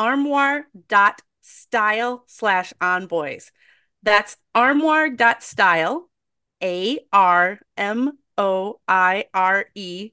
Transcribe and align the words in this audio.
armoire.style 0.00 2.24
slash 2.26 2.72
onboys. 2.80 3.50
That's 4.02 4.38
armoire.style, 4.54 6.08
A 6.62 6.98
R 7.12 7.60
M 7.76 8.18
O 8.38 8.80
I 8.88 9.26
R 9.34 9.66
E 9.74 10.12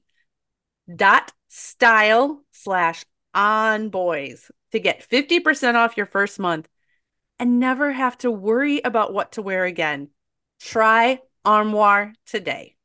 dot 0.94 1.32
style 1.48 2.44
slash 2.52 3.06
onboys 3.34 4.50
to 4.72 4.78
get 4.78 5.08
50% 5.08 5.74
off 5.74 5.96
your 5.96 6.04
first 6.04 6.38
month 6.38 6.68
and 7.38 7.58
never 7.58 7.90
have 7.90 8.18
to 8.18 8.30
worry 8.30 8.82
about 8.84 9.14
what 9.14 9.32
to 9.32 9.40
wear 9.40 9.64
again. 9.64 10.10
Try 10.60 11.20
Armoire 11.46 12.12
today. 12.26 12.76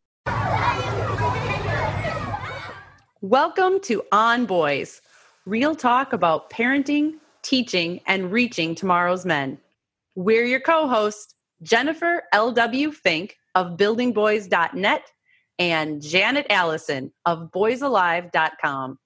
Welcome 3.20 3.82
to 3.82 4.04
On 4.14 4.46
Boys 4.46 5.02
real 5.46 5.76
talk 5.76 6.14
about 6.14 6.50
parenting, 6.50 7.16
teaching, 7.42 8.00
and 8.08 8.32
reaching 8.32 8.76
tomorrow's 8.76 9.26
men. 9.26 9.58
We're 10.16 10.46
your 10.46 10.60
co 10.60 10.88
hosts, 10.88 11.36
Jennifer 11.62 12.24
L.W. 12.32 12.92
Fink 12.92 13.38
of 13.56 13.78
buildingboys.net 13.78 15.12
and 15.60 16.02
Janet 16.02 16.48
Allison 16.50 17.12
of 17.26 17.52
boysalive.com. 17.52 19.00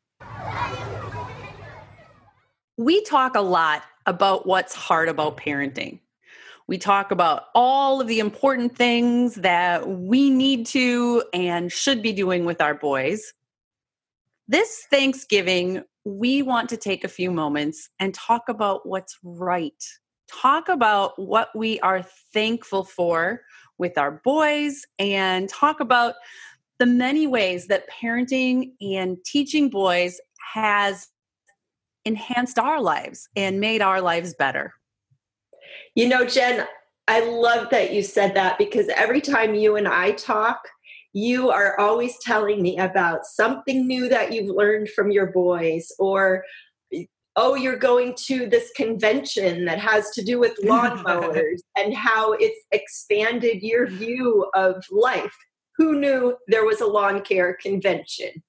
We 2.77 3.03
talk 3.03 3.35
a 3.35 3.41
lot 3.41 3.83
about 4.05 4.45
what's 4.45 4.75
hard 4.75 5.09
about 5.09 5.38
parenting. 5.38 5.99
We 6.67 6.77
talk 6.77 7.11
about 7.11 7.45
all 7.55 8.01
of 8.01 8.07
the 8.07 8.19
important 8.19 8.75
things 8.75 9.35
that 9.35 9.88
we 9.88 10.29
need 10.29 10.66
to 10.67 11.23
and 11.33 11.72
should 11.72 12.01
be 12.01 12.11
doing 12.11 12.45
with 12.45 12.61
our 12.61 12.73
boys. 12.73 13.33
This 14.49 14.85
Thanksgiving, 14.89 15.83
we 16.08 16.41
want 16.41 16.69
to 16.69 16.77
take 16.77 17.03
a 17.03 17.09
few 17.09 17.30
moments 17.30 17.89
and 18.00 18.13
talk 18.13 18.44
about 18.47 18.88
what's 18.88 19.17
right. 19.23 19.83
Talk 20.31 20.69
about 20.69 21.19
what 21.19 21.50
we 21.53 21.81
are 21.81 22.02
thankful 22.33 22.86
for 22.86 23.41
with 23.77 23.97
our 23.97 24.22
boys 24.23 24.85
and 24.97 25.50
talk 25.50 25.81
about 25.81 26.16
the 26.80 26.85
many 26.85 27.28
ways 27.28 27.68
that 27.68 27.90
parenting 27.90 28.72
and 28.79 29.18
teaching 29.25 29.69
boys 29.69 30.22
has 30.53 31.09
enhanced 32.06 32.57
our 32.57 32.81
lives 32.81 33.28
and 33.35 33.59
made 33.59 33.81
our 33.81 34.00
lives 34.00 34.34
better. 34.34 34.74
You 35.94 36.07
know, 36.07 36.25
Jen, 36.25 36.66
I 37.09 37.19
love 37.19 37.69
that 37.72 37.94
you 37.94 38.01
said 38.01 38.34
that 38.35 38.57
because 38.57 38.88
every 38.95 39.19
time 39.19 39.56
you 39.56 39.75
and 39.75 39.89
I 39.89 40.12
talk, 40.12 40.69
you 41.17 41.50
are 41.50 41.79
always 41.79 42.16
telling 42.19 42.61
me 42.61 42.78
about 42.78 43.25
something 43.25 43.88
new 43.88 44.07
that 44.07 44.31
you've 44.31 44.55
learned 44.55 44.88
from 44.89 45.09
your 45.09 45.25
boys 45.31 45.91
or 45.97 46.44
oh 47.35 47.55
you're 47.55 47.75
going 47.75 48.13
to 48.16 48.47
this 48.47 48.69
convention 48.75 49.66
that 49.66 49.79
has 49.79 50.11
to 50.11 50.23
do 50.23 50.38
with 50.39 50.56
lawnmowers 50.63 51.59
and 51.75 51.91
how 51.91 52.33
it's 52.33 52.59
expanded 52.72 53.63
your 53.63 53.88
view 53.88 54.47
of 54.53 54.85
life. 54.91 55.35
Who 55.77 56.00
knew 56.00 56.38
there 56.47 56.66
was 56.66 56.81
a 56.81 56.88
lawn 56.88 57.22
care 57.23 57.57
convention? 57.59 58.44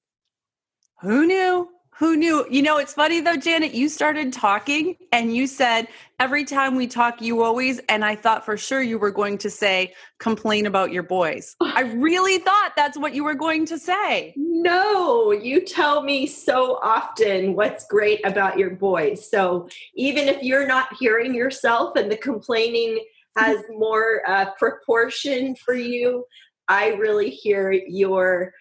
Who 1.00 1.26
knew 1.26 1.70
who 1.98 2.16
knew? 2.16 2.46
You 2.48 2.62
know, 2.62 2.78
it's 2.78 2.92
funny 2.92 3.20
though, 3.20 3.36
Janet, 3.36 3.74
you 3.74 3.88
started 3.88 4.32
talking 4.32 4.96
and 5.10 5.34
you 5.34 5.48
said 5.48 5.88
every 6.20 6.44
time 6.44 6.76
we 6.76 6.86
talk, 6.86 7.20
you 7.20 7.42
always, 7.42 7.80
and 7.88 8.04
I 8.04 8.14
thought 8.14 8.44
for 8.44 8.56
sure 8.56 8.80
you 8.80 9.00
were 9.00 9.10
going 9.10 9.36
to 9.38 9.50
say, 9.50 9.94
complain 10.20 10.66
about 10.66 10.92
your 10.92 11.02
boys. 11.02 11.56
I 11.60 11.80
really 11.80 12.38
thought 12.38 12.74
that's 12.76 12.96
what 12.96 13.16
you 13.16 13.24
were 13.24 13.34
going 13.34 13.66
to 13.66 13.78
say. 13.78 14.32
No, 14.36 15.32
you 15.32 15.60
tell 15.60 16.04
me 16.04 16.28
so 16.28 16.78
often 16.82 17.54
what's 17.56 17.84
great 17.88 18.24
about 18.24 18.58
your 18.58 18.70
boys. 18.70 19.28
So 19.28 19.68
even 19.96 20.28
if 20.28 20.40
you're 20.40 20.68
not 20.68 20.88
hearing 21.00 21.34
yourself 21.34 21.96
and 21.96 22.10
the 22.10 22.16
complaining 22.16 23.04
has 23.36 23.60
more 23.70 24.22
uh, 24.24 24.52
proportion 24.52 25.56
for 25.56 25.74
you, 25.74 26.24
I 26.68 26.88
really 26.90 27.30
hear 27.30 27.72
your 27.72 28.52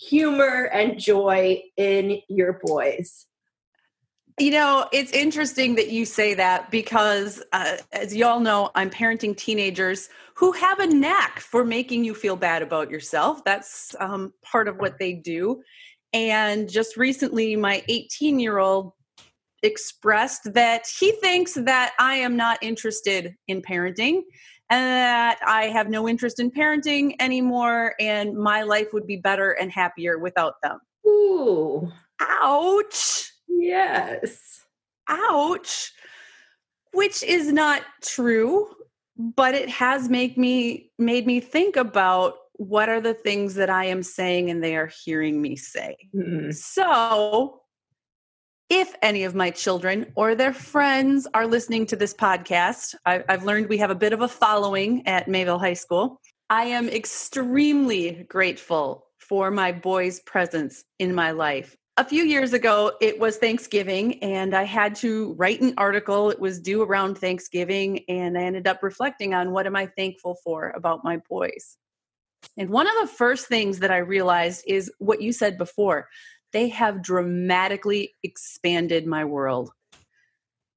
humor 0.00 0.70
and 0.72 0.98
joy 0.98 1.62
in 1.76 2.20
your 2.28 2.60
boys. 2.64 3.26
You 4.38 4.52
know, 4.52 4.88
it's 4.90 5.12
interesting 5.12 5.74
that 5.74 5.90
you 5.90 6.06
say 6.06 6.32
that 6.34 6.70
because, 6.70 7.42
uh, 7.52 7.76
as 7.92 8.14
you 8.16 8.24
all 8.24 8.40
know, 8.40 8.70
I'm 8.74 8.88
parenting 8.88 9.36
teenagers 9.36 10.08
who 10.34 10.52
have 10.52 10.78
a 10.78 10.86
knack 10.86 11.40
for 11.40 11.62
making 11.62 12.04
you 12.04 12.14
feel 12.14 12.36
bad 12.36 12.62
about 12.62 12.90
yourself. 12.90 13.44
That's 13.44 13.94
um, 14.00 14.32
part 14.42 14.66
of 14.66 14.78
what 14.78 14.98
they 14.98 15.12
do. 15.12 15.62
And 16.14 16.70
just 16.70 16.96
recently, 16.96 17.54
my 17.54 17.82
18 17.88 18.40
year 18.40 18.56
old 18.56 18.92
expressed 19.62 20.54
that 20.54 20.86
he 20.98 21.12
thinks 21.12 21.52
that 21.52 21.92
I 21.98 22.14
am 22.14 22.34
not 22.34 22.58
interested 22.62 23.34
in 23.46 23.60
parenting 23.60 24.22
and 24.70 24.84
that 24.84 25.38
I 25.44 25.64
have 25.66 25.88
no 25.88 26.08
interest 26.08 26.38
in 26.38 26.50
parenting 26.50 27.16
anymore 27.18 27.94
and 27.98 28.34
my 28.36 28.62
life 28.62 28.92
would 28.92 29.06
be 29.06 29.16
better 29.16 29.50
and 29.50 29.70
happier 29.70 30.18
without 30.18 30.54
them. 30.62 30.78
Ooh. 31.06 31.90
Ouch. 32.20 33.32
Yes. 33.48 34.60
Ouch. 35.08 35.92
Which 36.92 37.22
is 37.22 37.52
not 37.52 37.82
true, 38.02 38.68
but 39.16 39.54
it 39.54 39.68
has 39.68 40.08
made 40.08 40.36
me 40.36 40.90
made 40.98 41.26
me 41.26 41.40
think 41.40 41.76
about 41.76 42.34
what 42.54 42.88
are 42.88 43.00
the 43.00 43.14
things 43.14 43.54
that 43.54 43.70
I 43.70 43.86
am 43.86 44.02
saying 44.02 44.50
and 44.50 44.62
they 44.62 44.76
are 44.76 44.90
hearing 45.04 45.40
me 45.40 45.56
say. 45.56 45.96
Mm-hmm. 46.14 46.50
So 46.50 47.60
if 48.70 48.94
any 49.02 49.24
of 49.24 49.34
my 49.34 49.50
children 49.50 50.12
or 50.14 50.36
their 50.36 50.52
friends 50.52 51.26
are 51.34 51.46
listening 51.46 51.84
to 51.86 51.96
this 51.96 52.14
podcast, 52.14 52.94
I, 53.04 53.24
have 53.28 53.44
learned 53.44 53.68
we 53.68 53.78
have 53.78 53.90
a 53.90 53.96
bit 53.96 54.12
of 54.12 54.22
a 54.22 54.28
following 54.28 55.06
at 55.08 55.26
Mayville 55.26 55.58
High 55.58 55.74
School. 55.74 56.20
I 56.48 56.66
am 56.66 56.88
extremely 56.88 58.24
grateful 58.28 59.06
for 59.18 59.50
my 59.50 59.72
boys' 59.72 60.20
presence 60.20 60.84
in 61.00 61.12
my 61.12 61.32
life. 61.32 61.76
A 61.96 62.04
few 62.04 62.22
years 62.22 62.52
ago, 62.52 62.92
it 63.00 63.18
was 63.18 63.38
Thanksgiving, 63.38 64.22
and 64.22 64.54
I 64.54 64.62
had 64.62 64.94
to 64.96 65.34
write 65.34 65.60
an 65.60 65.74
article. 65.76 66.30
It 66.30 66.38
was 66.38 66.60
due 66.60 66.82
around 66.82 67.18
Thanksgiving, 67.18 68.04
and 68.08 68.38
I 68.38 68.42
ended 68.42 68.68
up 68.68 68.84
reflecting 68.84 69.34
on 69.34 69.50
what 69.50 69.66
am 69.66 69.74
I 69.74 69.86
thankful 69.86 70.36
for 70.44 70.70
about 70.70 71.04
my 71.04 71.18
boys. 71.28 71.76
And 72.56 72.70
one 72.70 72.86
of 72.86 72.94
the 73.00 73.08
first 73.08 73.48
things 73.48 73.80
that 73.80 73.90
I 73.90 73.98
realized 73.98 74.64
is 74.66 74.90
what 74.98 75.20
you 75.20 75.32
said 75.32 75.58
before 75.58 76.06
they 76.52 76.68
have 76.68 77.02
dramatically 77.02 78.14
expanded 78.22 79.06
my 79.06 79.24
world. 79.24 79.70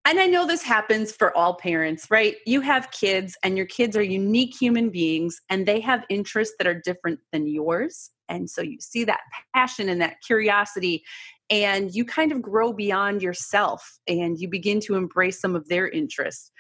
And 0.06 0.20
I 0.20 0.26
know 0.26 0.46
this 0.46 0.64
happens 0.64 1.14
for 1.14 1.36
all 1.36 1.56
parents, 1.56 2.12
right? 2.12 2.36
You 2.46 2.60
have 2.60 2.92
kids, 2.92 3.38
and 3.42 3.56
your 3.56 3.66
kids 3.66 3.96
are 3.96 4.04
unique 4.04 4.54
human 4.54 4.90
beings, 4.90 5.40
and 5.50 5.66
they 5.66 5.80
have 5.80 6.04
interests 6.10 6.56
that 6.58 6.68
are 6.68 6.82
different 6.84 7.20
than 7.32 7.48
yours. 7.48 8.12
And 8.28 8.50
so 8.50 8.62
you 8.62 8.80
see 8.82 9.06
that 9.06 9.22
passion 9.56 9.88
and 9.88 10.02
that 10.02 10.18
curiosity, 10.26 11.04
and 11.50 11.94
you 11.96 12.04
kind 12.04 12.34
of 12.34 12.42
grow 12.42 12.74
beyond 12.74 13.22
yourself 13.22 14.00
and 14.08 14.40
you 14.40 14.50
begin 14.50 14.80
to 14.82 14.96
embrace 14.96 15.40
some 15.40 15.56
of 15.56 15.68
their 15.68 15.88
interests. 15.88 16.52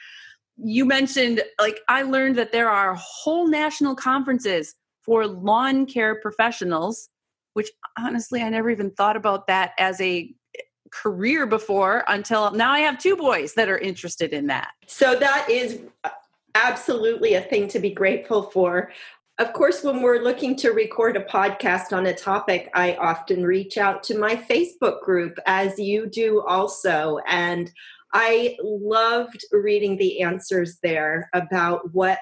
You 0.57 0.85
mentioned, 0.85 1.41
like, 1.59 1.79
I 1.89 2.03
learned 2.03 2.35
that 2.37 2.51
there 2.51 2.69
are 2.69 2.95
whole 2.95 3.47
national 3.47 3.95
conferences 3.95 4.75
for 5.01 5.25
lawn 5.25 5.85
care 5.85 6.19
professionals 6.21 7.09
which 7.53 7.69
honestly, 7.97 8.41
I 8.41 8.49
never 8.49 8.69
even 8.69 8.91
thought 8.91 9.15
about 9.15 9.47
that 9.47 9.71
as 9.77 9.99
a 10.01 10.33
eh, 10.57 10.61
career 10.91 11.45
before 11.45 12.03
until 12.07 12.51
now 12.51 12.71
I 12.71 12.79
have 12.79 12.99
two 12.99 13.15
boys 13.15 13.53
that 13.53 13.69
are 13.69 13.77
interested 13.77 14.33
in 14.33 14.47
that. 14.47 14.71
So 14.87 15.15
that 15.15 15.49
is 15.49 15.79
uh, 16.03 16.09
absolutely 16.55 17.35
a 17.35 17.41
thing 17.41 17.67
to 17.69 17.79
be 17.79 17.91
grateful 17.91 18.43
for. 18.43 18.91
Of 19.39 19.53
course, 19.53 19.83
when 19.83 20.03
we're 20.03 20.21
looking 20.21 20.55
to 20.57 20.71
record 20.71 21.17
a 21.17 21.23
podcast 21.23 21.91
on 21.91 22.05
a 22.05 22.13
topic, 22.13 22.69
I 22.75 22.93
often 22.95 23.43
reach 23.43 23.79
out 23.79 24.03
to 24.03 24.17
my 24.17 24.35
Facebook 24.35 25.01
group, 25.01 25.39
as 25.47 25.79
you 25.79 26.05
do 26.05 26.43
also. 26.47 27.17
And 27.27 27.71
I 28.13 28.55
loved 28.61 29.43
reading 29.51 29.97
the 29.97 30.21
answers 30.21 30.77
there 30.83 31.29
about 31.33 31.93
what 31.93 32.19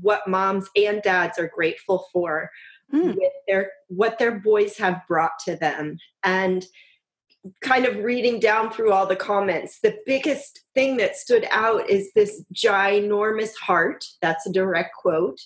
what 0.00 0.26
moms 0.26 0.68
and 0.74 1.00
dads 1.02 1.38
are 1.38 1.50
grateful 1.54 2.08
for 2.12 2.50
mm. 2.92 3.14
with 3.14 3.32
their 3.48 3.70
what 3.88 4.18
their 4.18 4.38
boys 4.38 4.76
have 4.78 5.02
brought 5.08 5.38
to 5.46 5.56
them. 5.56 5.98
And 6.22 6.64
kind 7.60 7.84
of 7.84 7.96
reading 7.98 8.40
down 8.40 8.70
through 8.70 8.90
all 8.90 9.06
the 9.06 9.14
comments 9.14 9.80
the 9.80 9.98
biggest 10.06 10.62
thing 10.74 10.96
that 10.96 11.14
stood 11.14 11.46
out 11.50 11.88
is 11.90 12.10
this 12.14 12.42
ginormous 12.54 13.54
heart. 13.54 14.04
That's 14.22 14.46
a 14.46 14.52
direct 14.52 14.94
quote. 14.94 15.38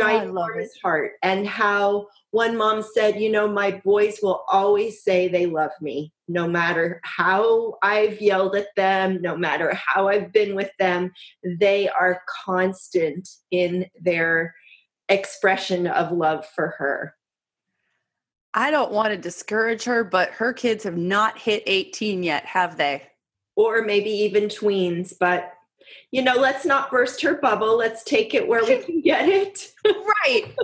Oh, 0.00 0.02
ginormous 0.02 0.68
oh, 0.76 0.80
heart. 0.82 1.12
And 1.22 1.46
how 1.46 2.06
one 2.30 2.56
mom 2.56 2.82
said 2.82 3.20
you 3.20 3.30
know 3.30 3.46
my 3.46 3.70
boys 3.84 4.18
will 4.22 4.44
always 4.48 5.02
say 5.02 5.28
they 5.28 5.46
love 5.46 5.70
me 5.80 6.12
no 6.28 6.48
matter 6.48 6.98
how 7.04 7.74
i've 7.82 8.20
yelled 8.22 8.56
at 8.56 8.74
them 8.74 9.20
no 9.20 9.36
matter 9.36 9.74
how 9.74 10.08
i've 10.08 10.32
been 10.32 10.54
with 10.54 10.70
them. 10.78 11.12
They 11.44 11.88
are 11.88 12.22
constant 12.44 13.28
in 13.50 13.86
their 14.00 14.54
expression 15.12 15.86
of 15.86 16.12
love 16.12 16.46
for 16.46 16.68
her. 16.78 17.14
I 18.54 18.70
don't 18.70 18.92
want 18.92 19.10
to 19.10 19.16
discourage 19.16 19.84
her, 19.84 20.04
but 20.04 20.30
her 20.30 20.52
kids 20.52 20.84
have 20.84 20.96
not 20.96 21.38
hit 21.38 21.62
18 21.66 22.22
yet, 22.22 22.44
have 22.44 22.76
they? 22.76 23.02
Or 23.56 23.82
maybe 23.82 24.10
even 24.10 24.44
tweens, 24.44 25.14
but 25.18 25.52
you 26.10 26.22
know, 26.22 26.34
let's 26.34 26.64
not 26.64 26.90
burst 26.90 27.22
her 27.22 27.34
bubble. 27.34 27.76
Let's 27.76 28.02
take 28.04 28.34
it 28.34 28.46
where 28.46 28.64
we 28.64 28.78
can 28.84 29.00
get 29.00 29.28
it. 29.28 29.72
right. 29.84 30.54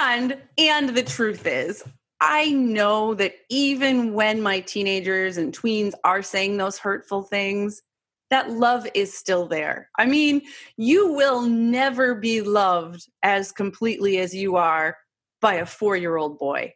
and 0.00 0.36
and 0.58 0.90
the 0.90 1.02
truth 1.02 1.46
is, 1.46 1.84
I 2.20 2.50
know 2.52 3.14
that 3.14 3.34
even 3.50 4.14
when 4.14 4.40
my 4.40 4.60
teenagers 4.60 5.36
and 5.36 5.56
tweens 5.56 5.92
are 6.04 6.22
saying 6.22 6.56
those 6.56 6.78
hurtful 6.78 7.22
things, 7.22 7.82
that 8.34 8.50
love 8.50 8.84
is 8.94 9.16
still 9.16 9.46
there. 9.46 9.88
I 9.96 10.06
mean, 10.06 10.42
you 10.76 11.12
will 11.12 11.42
never 11.42 12.16
be 12.16 12.40
loved 12.40 13.08
as 13.22 13.52
completely 13.52 14.18
as 14.18 14.34
you 14.34 14.56
are 14.56 14.96
by 15.40 15.54
a 15.54 15.66
four 15.66 15.96
year 15.96 16.16
old 16.16 16.40
boy. 16.40 16.74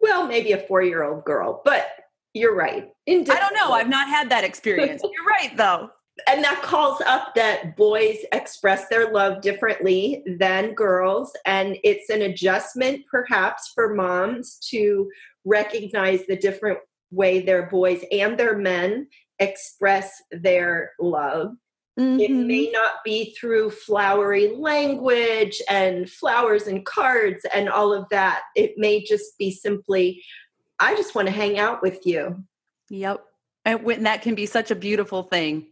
Well, 0.00 0.26
maybe 0.26 0.50
a 0.50 0.58
four 0.66 0.82
year 0.82 1.04
old 1.04 1.24
girl, 1.24 1.62
but 1.64 1.86
you're 2.34 2.56
right. 2.56 2.88
I 3.08 3.22
don't 3.22 3.54
know. 3.54 3.70
I've 3.70 3.88
not 3.88 4.08
had 4.08 4.28
that 4.30 4.42
experience. 4.42 5.02
you're 5.12 5.24
right, 5.24 5.56
though. 5.56 5.90
And 6.28 6.42
that 6.42 6.62
calls 6.62 7.00
up 7.02 7.36
that 7.36 7.76
boys 7.76 8.18
express 8.32 8.88
their 8.88 9.12
love 9.12 9.42
differently 9.42 10.24
than 10.40 10.74
girls. 10.74 11.32
And 11.46 11.78
it's 11.84 12.10
an 12.10 12.22
adjustment, 12.22 13.04
perhaps, 13.08 13.70
for 13.72 13.94
moms 13.94 14.58
to 14.70 15.08
recognize 15.44 16.26
the 16.26 16.36
different 16.36 16.80
way 17.12 17.40
their 17.40 17.66
boys 17.66 18.04
and 18.10 18.36
their 18.36 18.56
men 18.56 19.06
express 19.40 20.22
their 20.30 20.92
love. 21.00 21.56
Mm-hmm. 21.98 22.20
It 22.20 22.30
may 22.30 22.70
not 22.70 23.04
be 23.04 23.34
through 23.38 23.70
flowery 23.70 24.54
language 24.54 25.60
and 25.68 26.08
flowers 26.08 26.66
and 26.66 26.86
cards 26.86 27.44
and 27.52 27.68
all 27.68 27.92
of 27.92 28.08
that. 28.10 28.42
It 28.54 28.74
may 28.76 29.02
just 29.02 29.36
be 29.38 29.50
simply, 29.50 30.22
I 30.78 30.94
just 30.94 31.14
want 31.14 31.26
to 31.26 31.32
hang 31.32 31.58
out 31.58 31.82
with 31.82 32.06
you. 32.06 32.44
Yep. 32.90 33.24
And 33.64 33.82
when 33.82 34.04
that 34.04 34.22
can 34.22 34.34
be 34.34 34.46
such 34.46 34.70
a 34.70 34.74
beautiful 34.74 35.24
thing. 35.24 35.66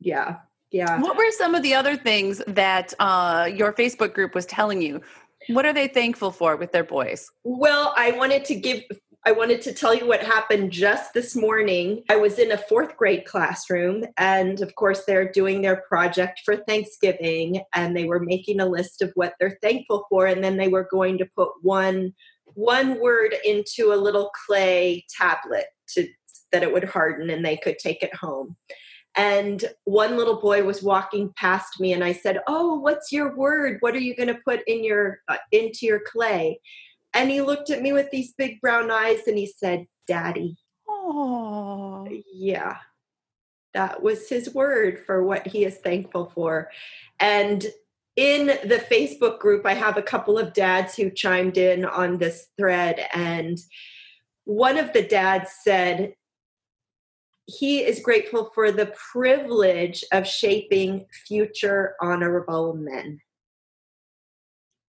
Yeah. 0.00 0.38
Yeah. 0.70 1.00
What 1.00 1.16
were 1.16 1.30
some 1.30 1.54
of 1.54 1.62
the 1.62 1.74
other 1.74 1.96
things 1.96 2.42
that 2.46 2.92
uh, 2.98 3.48
your 3.52 3.72
Facebook 3.72 4.14
group 4.14 4.34
was 4.34 4.46
telling 4.46 4.82
you? 4.82 5.00
What 5.48 5.64
are 5.64 5.72
they 5.72 5.88
thankful 5.88 6.30
for 6.30 6.56
with 6.56 6.72
their 6.72 6.84
boys? 6.84 7.30
Well, 7.44 7.94
I 7.96 8.12
wanted 8.12 8.44
to 8.46 8.54
give 8.54 8.82
I 9.26 9.32
wanted 9.32 9.60
to 9.62 9.74
tell 9.74 9.94
you 9.94 10.06
what 10.06 10.22
happened 10.22 10.72
just 10.72 11.12
this 11.12 11.36
morning. 11.36 12.04
I 12.08 12.16
was 12.16 12.38
in 12.38 12.52
a 12.52 12.56
fourth 12.56 12.96
grade 12.96 13.26
classroom, 13.26 14.04
and 14.16 14.62
of 14.62 14.74
course, 14.76 15.04
they're 15.04 15.30
doing 15.30 15.60
their 15.60 15.82
project 15.88 16.40
for 16.42 16.56
Thanksgiving, 16.56 17.60
and 17.74 17.94
they 17.94 18.06
were 18.06 18.20
making 18.20 18.60
a 18.60 18.66
list 18.66 19.02
of 19.02 19.12
what 19.16 19.34
they're 19.38 19.58
thankful 19.60 20.06
for, 20.08 20.24
and 20.26 20.42
then 20.42 20.56
they 20.56 20.68
were 20.68 20.88
going 20.90 21.18
to 21.18 21.28
put 21.36 21.50
one 21.60 22.14
one 22.54 22.98
word 22.98 23.34
into 23.44 23.92
a 23.92 23.94
little 23.94 24.30
clay 24.46 25.04
tablet 25.16 25.66
to 25.88 26.08
that 26.50 26.62
it 26.62 26.72
would 26.72 26.84
harden 26.84 27.30
and 27.30 27.44
they 27.44 27.56
could 27.58 27.78
take 27.78 28.02
it 28.02 28.14
home. 28.14 28.56
And 29.16 29.64
one 29.84 30.16
little 30.16 30.40
boy 30.40 30.64
was 30.64 30.82
walking 30.82 31.32
past 31.36 31.78
me, 31.78 31.92
and 31.92 32.02
I 32.02 32.12
said, 32.12 32.40
"Oh, 32.46 32.78
what's 32.78 33.12
your 33.12 33.36
word? 33.36 33.76
What 33.80 33.94
are 33.94 34.00
you 34.00 34.16
going 34.16 34.28
to 34.28 34.40
put 34.46 34.60
in 34.66 34.82
your 34.82 35.20
uh, 35.28 35.36
into 35.52 35.84
your 35.84 36.00
clay?" 36.10 36.58
And 37.14 37.30
he 37.30 37.40
looked 37.40 37.70
at 37.70 37.82
me 37.82 37.92
with 37.92 38.10
these 38.10 38.32
big 38.32 38.60
brown 38.60 38.90
eyes 38.90 39.26
and 39.26 39.36
he 39.36 39.46
said, 39.46 39.86
Daddy. 40.06 40.56
Oh. 40.88 42.08
Yeah. 42.32 42.76
That 43.74 44.02
was 44.02 44.28
his 44.28 44.54
word 44.54 45.00
for 45.04 45.22
what 45.24 45.46
he 45.46 45.64
is 45.64 45.76
thankful 45.78 46.32
for. 46.34 46.70
And 47.18 47.66
in 48.16 48.46
the 48.46 48.84
Facebook 48.90 49.38
group, 49.38 49.64
I 49.64 49.74
have 49.74 49.96
a 49.96 50.02
couple 50.02 50.38
of 50.38 50.52
dads 50.52 50.96
who 50.96 51.10
chimed 51.10 51.56
in 51.56 51.84
on 51.84 52.18
this 52.18 52.48
thread. 52.58 53.06
And 53.14 53.58
one 54.44 54.76
of 54.76 54.92
the 54.92 55.02
dads 55.02 55.50
said, 55.62 56.14
he 57.46 57.80
is 57.80 58.00
grateful 58.00 58.50
for 58.54 58.70
the 58.70 58.92
privilege 59.12 60.04
of 60.12 60.26
shaping 60.26 61.06
future 61.26 61.94
honorable 62.00 62.74
men. 62.74 63.20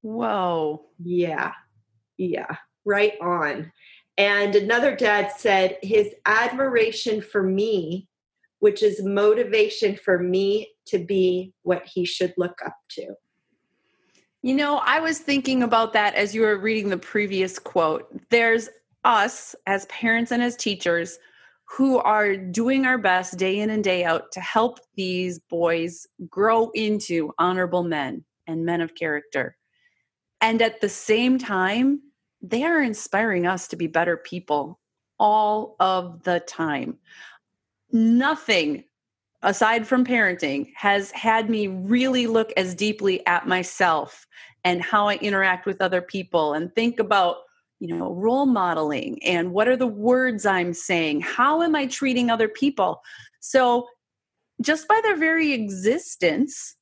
Whoa. 0.02 0.86
Yeah. 1.02 1.52
Yeah, 2.20 2.54
right 2.84 3.14
on. 3.22 3.72
And 4.18 4.54
another 4.54 4.94
dad 4.94 5.32
said 5.38 5.78
his 5.80 6.14
admiration 6.26 7.22
for 7.22 7.42
me, 7.42 8.08
which 8.58 8.82
is 8.82 9.02
motivation 9.02 9.96
for 9.96 10.18
me 10.18 10.68
to 10.88 10.98
be 10.98 11.54
what 11.62 11.86
he 11.86 12.04
should 12.04 12.34
look 12.36 12.58
up 12.62 12.76
to. 12.90 13.14
You 14.42 14.54
know, 14.54 14.82
I 14.84 15.00
was 15.00 15.18
thinking 15.18 15.62
about 15.62 15.94
that 15.94 16.14
as 16.14 16.34
you 16.34 16.42
were 16.42 16.58
reading 16.58 16.90
the 16.90 16.98
previous 16.98 17.58
quote. 17.58 18.06
There's 18.28 18.68
us 19.02 19.54
as 19.66 19.86
parents 19.86 20.30
and 20.30 20.42
as 20.42 20.56
teachers 20.56 21.18
who 21.64 21.96
are 22.00 22.36
doing 22.36 22.84
our 22.84 22.98
best 22.98 23.38
day 23.38 23.60
in 23.60 23.70
and 23.70 23.82
day 23.82 24.04
out 24.04 24.30
to 24.32 24.40
help 24.40 24.78
these 24.94 25.38
boys 25.38 26.06
grow 26.28 26.68
into 26.74 27.32
honorable 27.38 27.82
men 27.82 28.26
and 28.46 28.66
men 28.66 28.82
of 28.82 28.94
character. 28.94 29.56
And 30.42 30.60
at 30.60 30.82
the 30.82 30.88
same 30.90 31.38
time, 31.38 32.02
they 32.42 32.64
are 32.64 32.82
inspiring 32.82 33.46
us 33.46 33.68
to 33.68 33.76
be 33.76 33.86
better 33.86 34.16
people 34.16 34.78
all 35.18 35.76
of 35.80 36.22
the 36.22 36.40
time. 36.40 36.98
Nothing 37.92 38.84
aside 39.42 39.86
from 39.86 40.04
parenting 40.04 40.72
has 40.74 41.10
had 41.12 41.50
me 41.50 41.66
really 41.66 42.26
look 42.26 42.52
as 42.56 42.74
deeply 42.74 43.24
at 43.26 43.46
myself 43.46 44.26
and 44.64 44.82
how 44.82 45.08
I 45.08 45.16
interact 45.16 45.66
with 45.66 45.80
other 45.80 46.02
people 46.02 46.54
and 46.54 46.74
think 46.74 46.98
about 46.98 47.36
you 47.78 47.88
know 47.96 48.12
role 48.12 48.44
modeling 48.44 49.22
and 49.24 49.52
what 49.52 49.66
are 49.66 49.76
the 49.76 49.86
words 49.86 50.44
i'm 50.44 50.74
saying? 50.74 51.20
How 51.20 51.62
am 51.62 51.74
i 51.74 51.86
treating 51.86 52.30
other 52.30 52.48
people? 52.48 53.00
So 53.40 53.88
just 54.60 54.86
by 54.86 55.00
their 55.02 55.16
very 55.16 55.52
existence 55.52 56.76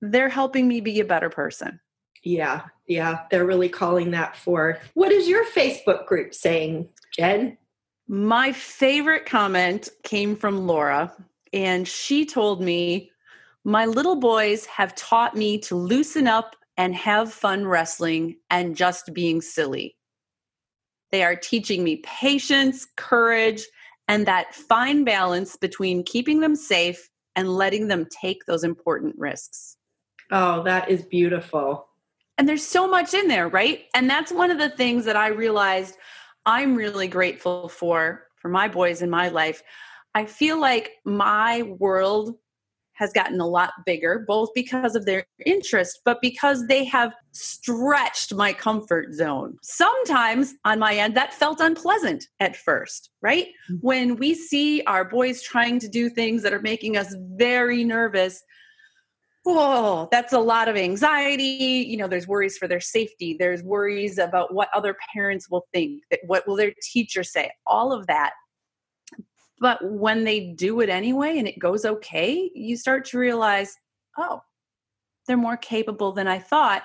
they're 0.00 0.28
helping 0.28 0.68
me 0.68 0.80
be 0.80 1.00
a 1.00 1.04
better 1.04 1.30
person. 1.30 1.80
Yeah, 2.22 2.62
yeah, 2.86 3.20
they're 3.30 3.46
really 3.46 3.68
calling 3.68 4.10
that 4.12 4.36
forth. 4.36 4.90
What 4.94 5.12
is 5.12 5.28
your 5.28 5.44
Facebook 5.46 6.06
group 6.06 6.34
saying, 6.34 6.88
Jen? 7.12 7.58
My 8.08 8.52
favorite 8.52 9.26
comment 9.26 9.88
came 10.04 10.36
from 10.36 10.66
Laura, 10.66 11.12
and 11.52 11.86
she 11.88 12.24
told 12.24 12.62
me, 12.62 13.10
My 13.64 13.86
little 13.86 14.16
boys 14.16 14.66
have 14.66 14.94
taught 14.94 15.34
me 15.34 15.58
to 15.60 15.74
loosen 15.74 16.26
up 16.28 16.54
and 16.76 16.94
have 16.94 17.32
fun 17.32 17.66
wrestling 17.66 18.36
and 18.50 18.76
just 18.76 19.12
being 19.12 19.40
silly. 19.40 19.96
They 21.10 21.24
are 21.24 21.36
teaching 21.36 21.82
me 21.82 22.02
patience, 22.04 22.86
courage, 22.96 23.64
and 24.06 24.26
that 24.26 24.54
fine 24.54 25.02
balance 25.02 25.56
between 25.56 26.04
keeping 26.04 26.40
them 26.40 26.54
safe 26.54 27.08
and 27.34 27.48
letting 27.48 27.88
them 27.88 28.06
take 28.10 28.44
those 28.46 28.62
important 28.62 29.14
risks. 29.18 29.76
Oh, 30.30 30.62
that 30.64 30.90
is 30.90 31.04
beautiful 31.04 31.88
and 32.38 32.48
there's 32.48 32.66
so 32.66 32.88
much 32.88 33.14
in 33.14 33.28
there 33.28 33.48
right 33.48 33.84
and 33.94 34.08
that's 34.08 34.32
one 34.32 34.50
of 34.50 34.58
the 34.58 34.70
things 34.70 35.04
that 35.04 35.16
i 35.16 35.28
realized 35.28 35.96
i'm 36.44 36.74
really 36.74 37.08
grateful 37.08 37.68
for 37.68 38.26
for 38.36 38.48
my 38.48 38.68
boys 38.68 39.02
in 39.02 39.10
my 39.10 39.28
life 39.28 39.62
i 40.14 40.24
feel 40.24 40.60
like 40.60 40.92
my 41.04 41.62
world 41.78 42.36
has 42.96 43.12
gotten 43.12 43.40
a 43.40 43.46
lot 43.46 43.72
bigger, 43.84 44.24
both 44.26 44.48
because 44.54 44.96
of 44.96 45.04
their 45.04 45.26
interest, 45.44 46.00
but 46.04 46.18
because 46.22 46.66
they 46.66 46.82
have 46.82 47.12
stretched 47.32 48.32
my 48.34 48.54
comfort 48.54 49.12
zone. 49.12 49.58
Sometimes 49.62 50.54
on 50.64 50.78
my 50.78 50.94
end, 50.94 51.14
that 51.14 51.34
felt 51.34 51.60
unpleasant 51.60 52.24
at 52.40 52.56
first, 52.56 53.10
right? 53.20 53.48
Mm-hmm. 53.70 53.86
When 53.86 54.16
we 54.16 54.34
see 54.34 54.82
our 54.86 55.04
boys 55.04 55.42
trying 55.42 55.78
to 55.80 55.88
do 55.88 56.08
things 56.08 56.42
that 56.42 56.54
are 56.54 56.62
making 56.62 56.96
us 56.96 57.14
very 57.36 57.84
nervous, 57.84 58.42
oh, 59.46 60.08
that's 60.10 60.32
a 60.32 60.38
lot 60.38 60.68
of 60.68 60.76
anxiety. 60.76 61.86
You 61.88 61.96
know, 61.96 62.08
there's 62.08 62.26
worries 62.26 62.58
for 62.58 62.68
their 62.68 62.80
safety, 62.80 63.36
there's 63.38 63.62
worries 63.62 64.18
about 64.18 64.52
what 64.52 64.68
other 64.74 64.96
parents 65.14 65.48
will 65.48 65.66
think, 65.72 66.02
that 66.10 66.20
what 66.26 66.46
will 66.46 66.56
their 66.56 66.74
teacher 66.82 67.22
say, 67.22 67.50
all 67.66 67.92
of 67.92 68.06
that 68.08 68.32
but 69.60 69.78
when 69.82 70.24
they 70.24 70.40
do 70.40 70.80
it 70.80 70.88
anyway 70.88 71.38
and 71.38 71.48
it 71.48 71.58
goes 71.58 71.84
okay, 71.84 72.50
you 72.54 72.76
start 72.76 73.04
to 73.06 73.18
realize, 73.18 73.76
oh, 74.18 74.42
they're 75.26 75.36
more 75.36 75.56
capable 75.56 76.12
than 76.12 76.28
I 76.28 76.38
thought. 76.38 76.84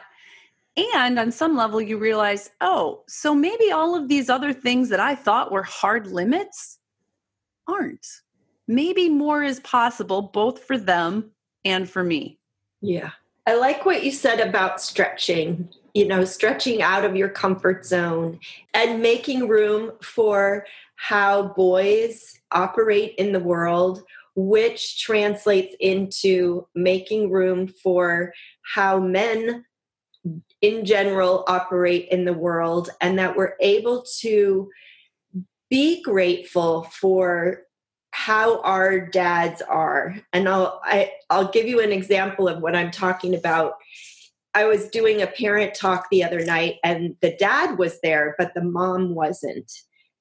And 0.95 1.19
on 1.19 1.31
some 1.31 1.57
level, 1.57 1.81
you 1.81 1.97
realize, 1.97 2.49
oh, 2.61 3.03
so 3.07 3.35
maybe 3.35 3.71
all 3.71 3.93
of 3.93 4.07
these 4.07 4.29
other 4.29 4.53
things 4.53 4.89
that 4.89 5.01
I 5.01 5.15
thought 5.15 5.51
were 5.51 5.63
hard 5.63 6.07
limits 6.07 6.79
aren't. 7.67 8.07
Maybe 8.67 9.09
more 9.09 9.43
is 9.43 9.59
possible 9.59 10.21
both 10.21 10.63
for 10.63 10.77
them 10.77 11.31
and 11.65 11.89
for 11.89 12.03
me. 12.03 12.39
Yeah. 12.81 13.11
I 13.47 13.55
like 13.55 13.85
what 13.85 14.03
you 14.03 14.11
said 14.11 14.39
about 14.39 14.81
stretching, 14.81 15.69
you 15.93 16.07
know, 16.07 16.25
stretching 16.25 16.81
out 16.81 17.05
of 17.05 17.15
your 17.15 17.29
comfort 17.29 17.85
zone 17.85 18.39
and 18.73 19.01
making 19.01 19.47
room 19.47 19.93
for 20.01 20.65
how 20.95 21.47
boys 21.49 22.39
operate 22.51 23.15
in 23.17 23.31
the 23.31 23.39
world, 23.39 24.03
which 24.35 25.01
translates 25.01 25.75
into 25.79 26.67
making 26.75 27.31
room 27.31 27.67
for 27.67 28.33
how 28.61 28.99
men 28.99 29.65
in 30.61 30.85
general 30.85 31.43
operate 31.47 32.07
in 32.09 32.25
the 32.25 32.33
world, 32.33 32.91
and 33.01 33.17
that 33.17 33.35
we're 33.35 33.55
able 33.59 34.05
to 34.19 34.69
be 35.69 36.03
grateful 36.03 36.83
for 36.83 37.63
how 38.11 38.61
our 38.61 38.99
dads 38.99 39.61
are 39.63 40.15
and 40.33 40.47
i'll 40.47 40.81
I, 40.83 40.97
will 40.97 41.07
i 41.29 41.41
will 41.41 41.51
give 41.51 41.67
you 41.67 41.81
an 41.81 41.91
example 41.91 42.47
of 42.47 42.61
what 42.61 42.75
i'm 42.75 42.91
talking 42.91 43.35
about 43.35 43.75
i 44.53 44.65
was 44.65 44.89
doing 44.89 45.21
a 45.21 45.27
parent 45.27 45.73
talk 45.73 46.07
the 46.09 46.23
other 46.23 46.43
night 46.45 46.75
and 46.83 47.15
the 47.21 47.35
dad 47.37 47.77
was 47.77 47.99
there 48.01 48.35
but 48.37 48.53
the 48.53 48.63
mom 48.63 49.15
wasn't 49.15 49.71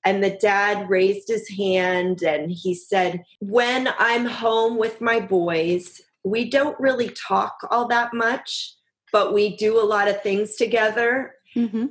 and 0.05 0.25
the 0.25 0.31
dad 0.41 0.89
raised 0.89 1.29
his 1.29 1.49
hand 1.49 2.23
and 2.23 2.51
he 2.51 2.75
said, 2.75 3.25
When 3.41 3.89
I'm 3.99 4.25
home 4.25 4.79
with 4.79 5.01
my 5.01 5.21
boys, 5.21 6.01
we 6.25 6.49
don't 6.49 6.79
really 6.81 7.11
talk 7.11 7.59
all 7.71 7.89
that 7.89 8.15
much, 8.15 8.75
but 9.13 9.35
we 9.35 9.57
do 9.57 9.81
a 9.81 9.85
lot 9.85 10.09
of 10.09 10.23
things 10.23 10.57
together. 10.57 11.35
Mm-hmm. 11.55 11.87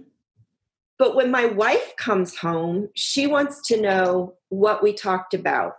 But 0.98 1.15
when 1.15 1.32
my 1.32 1.46
wife 1.46 1.96
comes 1.98 2.36
home, 2.36 2.89
she 2.96 3.27
wants 3.27 3.68
to 3.68 3.79
know 3.79 4.36
what 4.50 4.84
we 4.84 4.91
talked 4.94 5.34
about. 5.34 5.74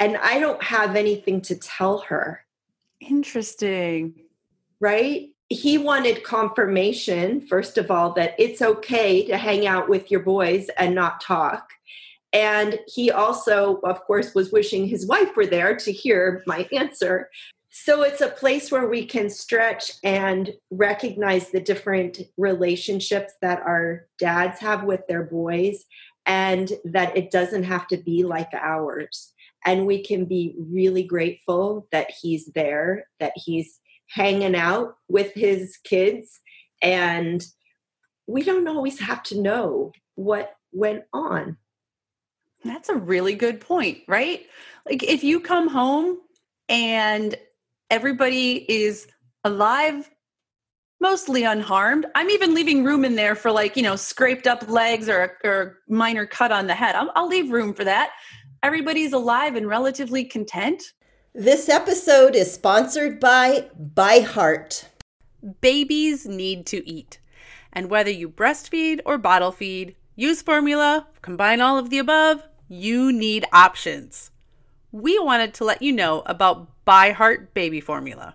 And 0.00 0.16
I 0.16 0.40
don't 0.40 0.62
have 0.62 0.96
anything 0.96 1.40
to 1.42 1.54
tell 1.54 1.98
her. 1.98 2.44
Interesting. 3.00 4.14
Right? 4.80 5.30
he 5.50 5.78
wanted 5.78 6.22
confirmation, 6.22 7.40
first 7.40 7.76
of 7.76 7.90
all, 7.90 8.12
that 8.12 8.34
it's 8.38 8.62
okay 8.62 9.26
to 9.26 9.36
hang 9.36 9.66
out 9.66 9.88
with 9.88 10.08
your 10.08 10.20
boys 10.20 10.70
and 10.78 10.94
not 10.94 11.20
talk. 11.20 11.68
And 12.32 12.78
he 12.86 13.10
also, 13.10 13.80
of 13.82 14.00
course, 14.02 14.32
was 14.32 14.52
wishing 14.52 14.86
his 14.86 15.08
wife 15.08 15.34
were 15.36 15.46
there 15.46 15.74
to 15.74 15.90
hear 15.90 16.44
my 16.46 16.68
answer. 16.72 17.28
So 17.70 18.02
it's 18.02 18.20
a 18.20 18.28
place 18.28 18.70
where 18.70 18.88
we 18.88 19.04
can 19.04 19.28
stretch 19.28 19.92
and 20.04 20.52
recognize 20.70 21.50
the 21.50 21.60
different 21.60 22.20
relationships 22.36 23.32
that 23.42 23.60
our 23.62 24.06
dads 24.18 24.60
have 24.60 24.84
with 24.84 25.00
their 25.08 25.24
boys 25.24 25.84
and 26.26 26.72
that 26.84 27.16
it 27.16 27.30
doesn't 27.30 27.64
have 27.64 27.86
to 27.88 27.96
be 27.96 28.24
like 28.24 28.50
ours. 28.54 29.32
And 29.66 29.86
we 29.86 30.02
can 30.02 30.24
be 30.24 30.54
really 30.58 31.02
grateful 31.02 31.86
that 31.92 32.10
he's 32.10 32.46
there, 32.54 33.06
that 33.18 33.32
he's 33.36 33.80
hanging 34.10 34.56
out 34.56 34.96
with 35.08 35.32
his 35.34 35.76
kids 35.84 36.40
and 36.82 37.44
we 38.26 38.42
don't 38.42 38.68
always 38.68 38.98
have 38.98 39.22
to 39.22 39.40
know 39.40 39.92
what 40.16 40.54
went 40.72 41.04
on 41.12 41.56
that's 42.64 42.88
a 42.88 42.94
really 42.94 43.34
good 43.34 43.60
point 43.60 43.98
right 44.08 44.46
like 44.86 45.02
if 45.02 45.22
you 45.22 45.40
come 45.40 45.68
home 45.68 46.18
and 46.68 47.36
everybody 47.88 48.64
is 48.70 49.06
alive 49.44 50.10
mostly 51.00 51.44
unharmed 51.44 52.06
i'm 52.14 52.30
even 52.30 52.54
leaving 52.54 52.84
room 52.84 53.04
in 53.04 53.16
there 53.16 53.34
for 53.34 53.50
like 53.50 53.76
you 53.76 53.82
know 53.82 53.96
scraped 53.96 54.46
up 54.46 54.68
legs 54.68 55.08
or 55.08 55.24
a, 55.24 55.48
or 55.48 55.62
a 55.62 55.92
minor 55.92 56.26
cut 56.26 56.52
on 56.52 56.66
the 56.66 56.74
head 56.74 56.94
I'll, 56.94 57.10
I'll 57.16 57.28
leave 57.28 57.50
room 57.50 57.74
for 57.74 57.84
that 57.84 58.10
everybody's 58.62 59.12
alive 59.12 59.56
and 59.56 59.66
relatively 59.66 60.24
content 60.24 60.92
this 61.34 61.68
episode 61.68 62.34
is 62.34 62.52
sponsored 62.52 63.20
by 63.20 63.70
ByHeart. 63.94 64.86
Babies 65.60 66.26
need 66.26 66.66
to 66.66 66.84
eat. 66.84 67.20
And 67.72 67.88
whether 67.88 68.10
you 68.10 68.28
breastfeed 68.28 68.98
or 69.06 69.16
bottle 69.16 69.52
feed, 69.52 69.94
use 70.16 70.42
formula, 70.42 71.06
combine 71.22 71.60
all 71.60 71.78
of 71.78 71.88
the 71.88 71.98
above, 71.98 72.42
you 72.66 73.12
need 73.12 73.44
options. 73.52 74.32
We 74.90 75.20
wanted 75.20 75.54
to 75.54 75.64
let 75.64 75.82
you 75.82 75.92
know 75.92 76.24
about 76.26 76.68
ByHeart 76.84 77.54
Baby 77.54 77.80
Formula. 77.80 78.34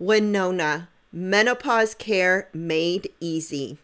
Winona, 0.00 0.88
menopause 1.12 1.94
care 1.94 2.48
made 2.54 3.10
easy. 3.20 3.76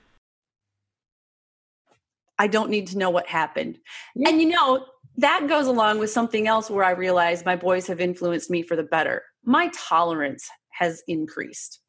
I 2.39 2.47
don't 2.47 2.71
need 2.71 2.87
to 2.89 2.99
know 2.99 3.11
what 3.11 3.27
happened. 3.27 3.79
Yeah. 4.15 4.31
And 4.31 4.41
you 4.41 4.49
know, 4.49 4.87
that 5.19 5.47
goes 5.47 5.67
along 5.67 5.99
with 5.99 6.11
something 6.11 6.49
else 6.49 6.71
where 6.71 6.85
I 6.85 6.93
realize 6.93 7.45
my 7.45 7.55
boys 7.55 7.87
have 7.87 8.01
influenced 8.01 8.51
me 8.51 8.63
for 8.63 8.77
the 8.77 8.83
better. 8.83 9.23
My 9.45 9.71
tolerance 9.75 10.49
has 10.71 11.03
increased. 11.07 11.81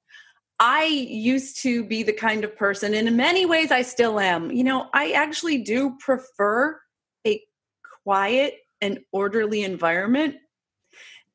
I 0.59 0.85
used 0.85 1.61
to 1.61 1.85
be 1.85 2.03
the 2.03 2.13
kind 2.13 2.43
of 2.43 2.57
person, 2.57 2.93
and 2.95 3.07
in 3.07 3.15
many 3.15 3.45
ways 3.45 3.71
I 3.71 3.81
still 3.81 4.19
am. 4.19 4.51
You 4.51 4.65
know, 4.65 4.87
I 4.93 5.11
actually 5.11 5.59
do 5.63 5.95
prefer 5.99 6.77
a 7.25 7.41
quiet 8.03 8.55
and 8.81 8.99
orderly 9.13 9.63
environment. 9.63 10.35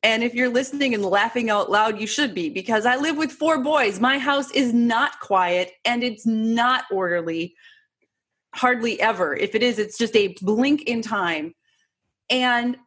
And 0.03 0.21
if 0.21 0.35
you're 0.35 0.49
listening 0.49 0.93
and 0.93 1.03
laughing 1.03 1.49
out 1.49 1.71
loud, 1.71 1.99
you 1.99 2.07
should 2.07 2.33
be 2.35 2.49
because 2.49 2.85
I 2.85 2.97
live 2.97 3.17
with 3.17 3.31
four 3.31 3.63
boys. 3.63 4.01
My 4.01 4.19
house 4.19 4.51
is 4.51 4.73
not 4.73 5.19
quiet 5.21 5.71
and 5.85 6.03
it's 6.03 6.25
not 6.25 6.83
orderly 6.91 7.55
hardly 8.53 9.01
ever. 9.01 9.35
If 9.35 9.55
it 9.55 9.63
is, 9.63 9.79
it's 9.79 9.97
just 9.97 10.15
a 10.15 10.35
blink 10.41 10.83
in 10.83 11.01
time. 11.01 11.53
And 12.29 12.77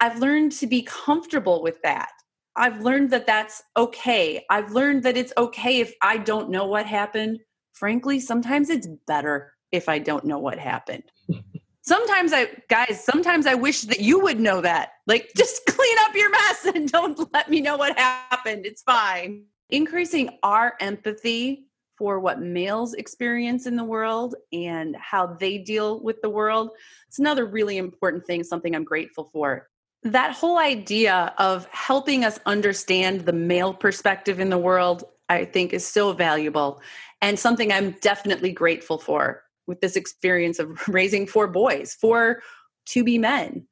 I've 0.00 0.18
learned 0.18 0.52
to 0.52 0.66
be 0.66 0.82
comfortable 0.82 1.62
with 1.62 1.80
that. 1.82 2.10
I've 2.56 2.80
learned 2.82 3.10
that 3.10 3.26
that's 3.26 3.62
okay. 3.76 4.44
I've 4.50 4.72
learned 4.72 5.02
that 5.04 5.16
it's 5.16 5.32
okay 5.38 5.80
if 5.80 5.94
I 6.02 6.18
don't 6.18 6.50
know 6.50 6.66
what 6.66 6.86
happened. 6.86 7.38
Frankly, 7.72 8.20
sometimes 8.20 8.70
it's 8.70 8.88
better 9.06 9.52
if 9.72 9.88
I 9.88 9.98
don't 9.98 10.24
know 10.24 10.38
what 10.38 10.58
happened. 10.58 11.04
sometimes 11.82 12.32
I, 12.32 12.48
guys, 12.68 13.02
sometimes 13.04 13.46
I 13.46 13.54
wish 13.54 13.82
that 13.82 14.00
you 14.00 14.20
would 14.20 14.40
know 14.40 14.60
that. 14.60 14.92
Like, 15.06 15.30
just 15.36 15.64
clean 15.66 15.96
up 16.00 16.14
your 16.14 16.30
mess 16.30 16.66
and 16.66 16.90
don't 16.90 17.32
let 17.32 17.48
me 17.50 17.60
know 17.60 17.76
what 17.76 17.98
happened. 17.98 18.66
It's 18.66 18.82
fine. 18.82 19.44
Increasing 19.68 20.38
our 20.42 20.74
empathy 20.80 21.66
for 21.96 22.18
what 22.18 22.40
males 22.40 22.94
experience 22.94 23.66
in 23.66 23.76
the 23.76 23.84
world 23.84 24.34
and 24.52 24.96
how 24.96 25.26
they 25.26 25.58
deal 25.58 26.02
with 26.02 26.20
the 26.22 26.30
world. 26.30 26.70
It's 27.08 27.18
another 27.18 27.44
really 27.44 27.76
important 27.76 28.26
thing, 28.26 28.42
something 28.42 28.74
I'm 28.74 28.84
grateful 28.84 29.24
for. 29.32 29.68
That 30.02 30.32
whole 30.32 30.56
idea 30.56 31.34
of 31.36 31.66
helping 31.66 32.24
us 32.24 32.40
understand 32.46 33.26
the 33.26 33.34
male 33.34 33.74
perspective 33.74 34.40
in 34.40 34.48
the 34.48 34.56
world, 34.56 35.04
I 35.28 35.44
think, 35.44 35.74
is 35.74 35.86
so 35.86 36.14
valuable 36.14 36.80
and 37.20 37.38
something 37.38 37.70
I'm 37.70 37.90
definitely 38.00 38.52
grateful 38.52 38.96
for 38.96 39.42
with 39.70 39.80
this 39.80 39.96
experience 39.96 40.58
of 40.58 40.76
raising 40.88 41.26
four 41.26 41.46
boys, 41.46 41.94
four 41.94 42.42
to 42.86 43.02
be 43.02 43.16
men. 43.16 43.66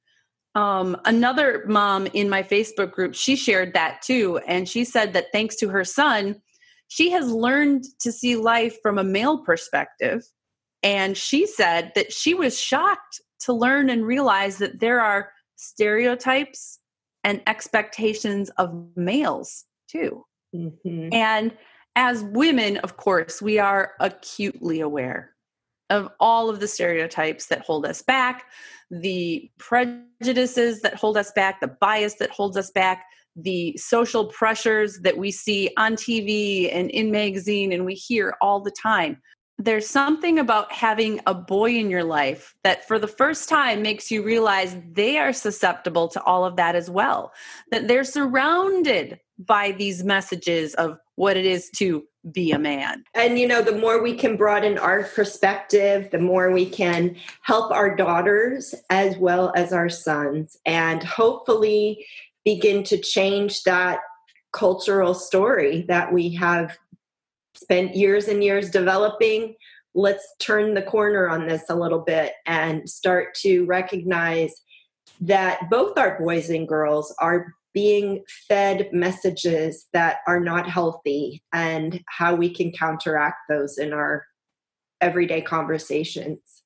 Um, 0.54 0.96
another 1.04 1.64
mom 1.68 2.06
in 2.14 2.30
my 2.30 2.42
Facebook 2.42 2.92
group, 2.92 3.14
she 3.14 3.37
shared 3.37 3.74
that 3.74 4.00
too. 4.00 4.38
And 4.46 4.66
she 4.66 4.84
said 4.84 5.12
that 5.12 5.26
thanks 5.32 5.56
to 5.56 5.68
her 5.68 5.84
son, 5.84 6.40
she 6.87 7.11
has 7.11 7.30
learned 7.30 7.84
to 8.00 8.11
see 8.11 8.37
life 8.37 8.78
from 8.80 8.96
a 8.96 9.04
male 9.04 9.44
perspective. 9.44 10.24
And 10.82 11.16
she 11.16 11.46
said 11.46 11.92
that 11.96 12.12
she 12.12 12.32
was 12.32 12.58
shocked 12.58 13.20
to 13.40 13.52
learn 13.52 13.90
and 13.90 14.06
realize 14.06 14.58
that 14.58 14.80
there 14.80 15.00
are 15.00 15.32
stereotypes 15.56 16.78
and 17.24 17.42
expectations 17.46 18.50
of 18.50 18.87
males 18.96 19.64
too. 19.90 20.24
Mm-hmm. 20.54 21.08
And 21.12 21.56
as 21.96 22.22
women, 22.22 22.76
of 22.78 22.96
course, 22.96 23.42
we 23.42 23.58
are 23.58 23.92
acutely 24.00 24.80
aware 24.80 25.34
of 25.90 26.11
all 26.20 26.51
of 26.51 26.61
the 26.61 26.68
stereotypes 26.68 27.46
that 27.46 27.61
hold 27.61 27.87
us 27.87 28.03
back, 28.03 28.46
the 28.90 29.51
prejudices 29.59 30.81
that 30.83 30.94
hold 30.94 31.16
us 31.16 31.33
back, 31.33 31.61
the 31.61 31.68
bias 31.68 32.14
that 32.14 32.31
holds 32.31 32.57
us 32.57 32.70
back, 32.70 33.05
the 33.37 33.77
social 33.77 34.27
pressures 34.27 34.98
that 35.01 35.16
we 35.16 35.31
see 35.31 35.70
on 35.77 35.94
TV 35.94 36.74
and 36.74 36.90
in 36.90 37.11
magazine 37.11 37.72
and 37.72 37.85
we 37.85 37.94
hear 37.94 38.37
all 38.40 38.61
the 38.61 38.72
time. 38.83 39.20
There's 39.61 39.88
something 39.88 40.38
about 40.38 40.70
having 40.70 41.20
a 41.27 41.35
boy 41.35 41.72
in 41.72 41.90
your 41.90 42.05
life 42.05 42.55
that 42.62 42.87
for 42.87 42.98
the 42.98 43.09
first 43.09 43.48
time 43.48 43.83
makes 43.83 44.11
you 44.11 44.22
realize 44.22 44.77
they 44.92 45.18
are 45.18 45.33
susceptible 45.33 46.07
to 46.09 46.22
all 46.22 46.44
of 46.44 46.57
that 46.57 46.77
as 46.77 46.88
well. 46.88 47.33
That 47.72 47.88
they're 47.88 48.05
surrounded 48.05 49.18
by 49.38 49.72
these 49.72 50.05
messages 50.05 50.74
of 50.74 50.98
what 51.18 51.37
it 51.37 51.44
is 51.44 51.68
to 51.70 52.04
be 52.31 52.52
a 52.52 52.59
man. 52.59 53.02
And 53.14 53.38
you 53.40 53.48
know, 53.48 53.61
the 53.61 53.76
more 53.76 54.00
we 54.00 54.14
can 54.14 54.37
broaden 54.37 54.78
our 54.78 55.02
perspective, 55.02 56.11
the 56.12 56.18
more 56.18 56.52
we 56.52 56.64
can 56.64 57.16
help 57.42 57.72
our 57.72 57.96
daughters 57.96 58.72
as 58.88 59.16
well 59.16 59.52
as 59.57 59.72
our 59.72 59.88
sons. 59.88 60.57
And 60.64 61.02
hopefully, 61.02 62.07
begin 62.44 62.85
to 62.85 62.98
change 62.98 63.64
that 63.64 63.98
cultural 64.52 65.12
story 65.12 65.85
that 65.88 66.12
we 66.12 66.31
have 66.35 66.78
spent 67.54 67.96
years 67.96 68.28
and 68.28 68.42
years 68.44 68.70
developing. 68.70 69.57
Let's 69.94 70.24
turn 70.38 70.74
the 70.74 70.83
corner 70.83 71.28
on 71.28 71.48
this 71.48 71.64
a 71.68 71.74
little 71.74 71.98
bit 71.98 72.35
and 72.46 72.88
start 72.88 73.35
to 73.42 73.64
recognize 73.64 74.54
that 75.20 75.68
both 75.68 75.98
our 75.98 76.16
boys 76.18 76.48
and 76.48 76.68
girls 76.68 77.12
are 77.18 77.52
being 77.74 78.24
fed 78.48 78.88
messages 78.92 79.87
that 79.92 80.18
are 80.26 80.40
not 80.40 80.68
healthy 80.68 81.42
and 81.52 82.02
how 82.09 82.35
we 82.35 82.50
can 82.52 82.72
counteract 82.72 83.38
those 83.48 83.78
in 83.78 83.92
our 83.92 84.26
everyday 85.00 85.40
conversations. 85.40 86.62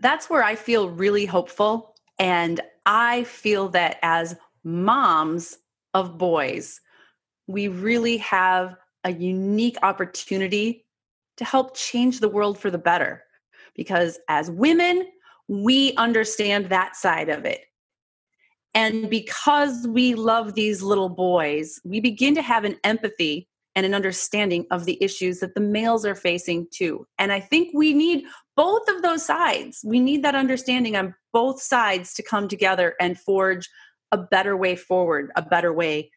That's 0.00 0.30
where 0.30 0.42
I 0.42 0.54
feel 0.54 0.90
really 0.90 1.26
hopeful. 1.26 1.94
And 2.18 2.60
I 2.86 3.24
feel 3.24 3.68
that 3.70 3.98
as 4.02 4.36
moms 4.64 5.58
of 5.94 6.18
boys, 6.18 6.80
we 7.46 7.68
really 7.68 8.16
have 8.18 8.76
a 9.04 9.12
unique 9.12 9.78
opportunity 9.82 10.84
to 11.36 11.44
help 11.44 11.76
change 11.76 12.20
the 12.20 12.28
world 12.28 12.58
for 12.58 12.70
the 12.70 12.78
better. 12.78 13.22
Because 13.74 14.18
as 14.28 14.50
women, 14.50 15.06
we 15.46 15.94
understand 15.94 16.66
that 16.66 16.96
side 16.96 17.28
of 17.28 17.44
it. 17.44 17.67
And 18.78 19.10
because 19.10 19.88
we 19.88 20.14
love 20.14 20.54
these 20.54 20.84
little 20.84 21.08
boys, 21.08 21.80
we 21.82 21.98
begin 21.98 22.36
to 22.36 22.42
have 22.42 22.62
an 22.62 22.76
empathy 22.84 23.48
and 23.74 23.84
an 23.84 23.92
understanding 23.92 24.66
of 24.70 24.84
the 24.84 25.02
issues 25.02 25.40
that 25.40 25.56
the 25.56 25.60
males 25.60 26.06
are 26.06 26.14
facing 26.14 26.68
too. 26.70 27.04
And 27.18 27.32
I 27.32 27.40
think 27.40 27.70
we 27.74 27.92
need 27.92 28.26
both 28.56 28.88
of 28.88 29.02
those 29.02 29.26
sides. 29.26 29.80
We 29.84 29.98
need 29.98 30.22
that 30.22 30.36
understanding 30.36 30.94
on 30.94 31.16
both 31.32 31.60
sides 31.60 32.14
to 32.14 32.22
come 32.22 32.46
together 32.46 32.94
and 33.00 33.18
forge 33.18 33.68
a 34.12 34.16
better 34.16 34.56
way 34.56 34.76
forward, 34.76 35.32
a 35.34 35.42
better 35.42 35.72
way 35.72 36.12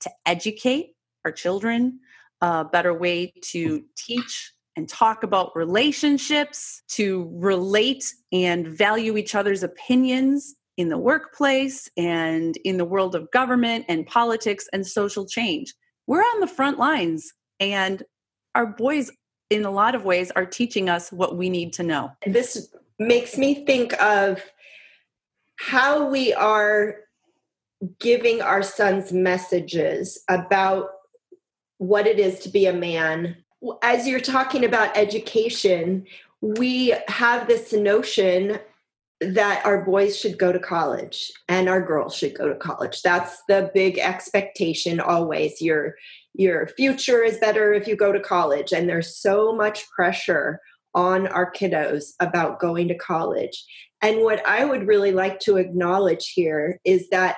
to 0.00 0.10
educate 0.24 0.94
our 1.26 1.32
children, 1.32 2.00
a 2.40 2.64
better 2.64 2.94
way 2.94 3.34
to 3.42 3.84
teach 3.94 4.54
and 4.74 4.88
talk 4.88 5.22
about 5.22 5.54
relationships, 5.54 6.82
to 6.88 7.30
relate 7.34 8.14
and 8.32 8.66
value 8.66 9.18
each 9.18 9.34
other's 9.34 9.62
opinions 9.62 10.54
in 10.80 10.88
the 10.88 10.96
workplace 10.96 11.90
and 11.98 12.56
in 12.64 12.78
the 12.78 12.86
world 12.86 13.14
of 13.14 13.30
government 13.32 13.84
and 13.86 14.06
politics 14.06 14.66
and 14.72 14.86
social 14.86 15.26
change. 15.26 15.74
We're 16.06 16.22
on 16.22 16.40
the 16.40 16.46
front 16.46 16.78
lines, 16.78 17.34
and 17.60 18.02
our 18.54 18.64
boys, 18.64 19.10
in 19.50 19.66
a 19.66 19.70
lot 19.70 19.94
of 19.94 20.06
ways, 20.06 20.30
are 20.30 20.46
teaching 20.46 20.88
us 20.88 21.12
what 21.12 21.36
we 21.36 21.50
need 21.50 21.74
to 21.74 21.82
know. 21.82 22.12
This 22.26 22.72
makes 22.98 23.36
me 23.36 23.66
think 23.66 23.92
of 24.02 24.42
how 25.56 26.08
we 26.08 26.32
are 26.32 26.96
giving 27.98 28.40
our 28.40 28.62
sons 28.62 29.12
messages 29.12 30.24
about 30.30 30.88
what 31.76 32.06
it 32.06 32.18
is 32.18 32.38
to 32.40 32.48
be 32.48 32.64
a 32.64 32.72
man. 32.72 33.36
As 33.82 34.08
you're 34.08 34.18
talking 34.18 34.64
about 34.64 34.96
education, 34.96 36.06
we 36.40 36.94
have 37.06 37.48
this 37.48 37.74
notion 37.74 38.58
that 39.20 39.64
our 39.66 39.84
boys 39.84 40.18
should 40.18 40.38
go 40.38 40.50
to 40.50 40.58
college 40.58 41.30
and 41.48 41.68
our 41.68 41.82
girls 41.82 42.16
should 42.16 42.34
go 42.34 42.48
to 42.48 42.54
college. 42.54 43.02
That's 43.02 43.42
the 43.48 43.70
big 43.74 43.98
expectation 43.98 44.98
always. 44.98 45.60
Your 45.60 45.94
your 46.34 46.68
future 46.68 47.22
is 47.22 47.38
better 47.38 47.72
if 47.72 47.86
you 47.86 47.96
go 47.96 48.12
to 48.12 48.20
college 48.20 48.72
and 48.72 48.88
there's 48.88 49.16
so 49.16 49.54
much 49.54 49.88
pressure 49.90 50.60
on 50.94 51.26
our 51.26 51.50
kiddos 51.52 52.12
about 52.20 52.60
going 52.60 52.88
to 52.88 52.94
college. 52.94 53.64
And 54.02 54.22
what 54.22 54.44
I 54.46 54.64
would 54.64 54.86
really 54.86 55.12
like 55.12 55.40
to 55.40 55.56
acknowledge 55.56 56.32
here 56.34 56.80
is 56.84 57.08
that 57.10 57.36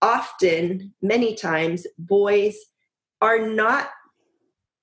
often, 0.00 0.92
many 1.02 1.34
times, 1.34 1.86
boys 1.98 2.56
are 3.20 3.38
not 3.38 3.88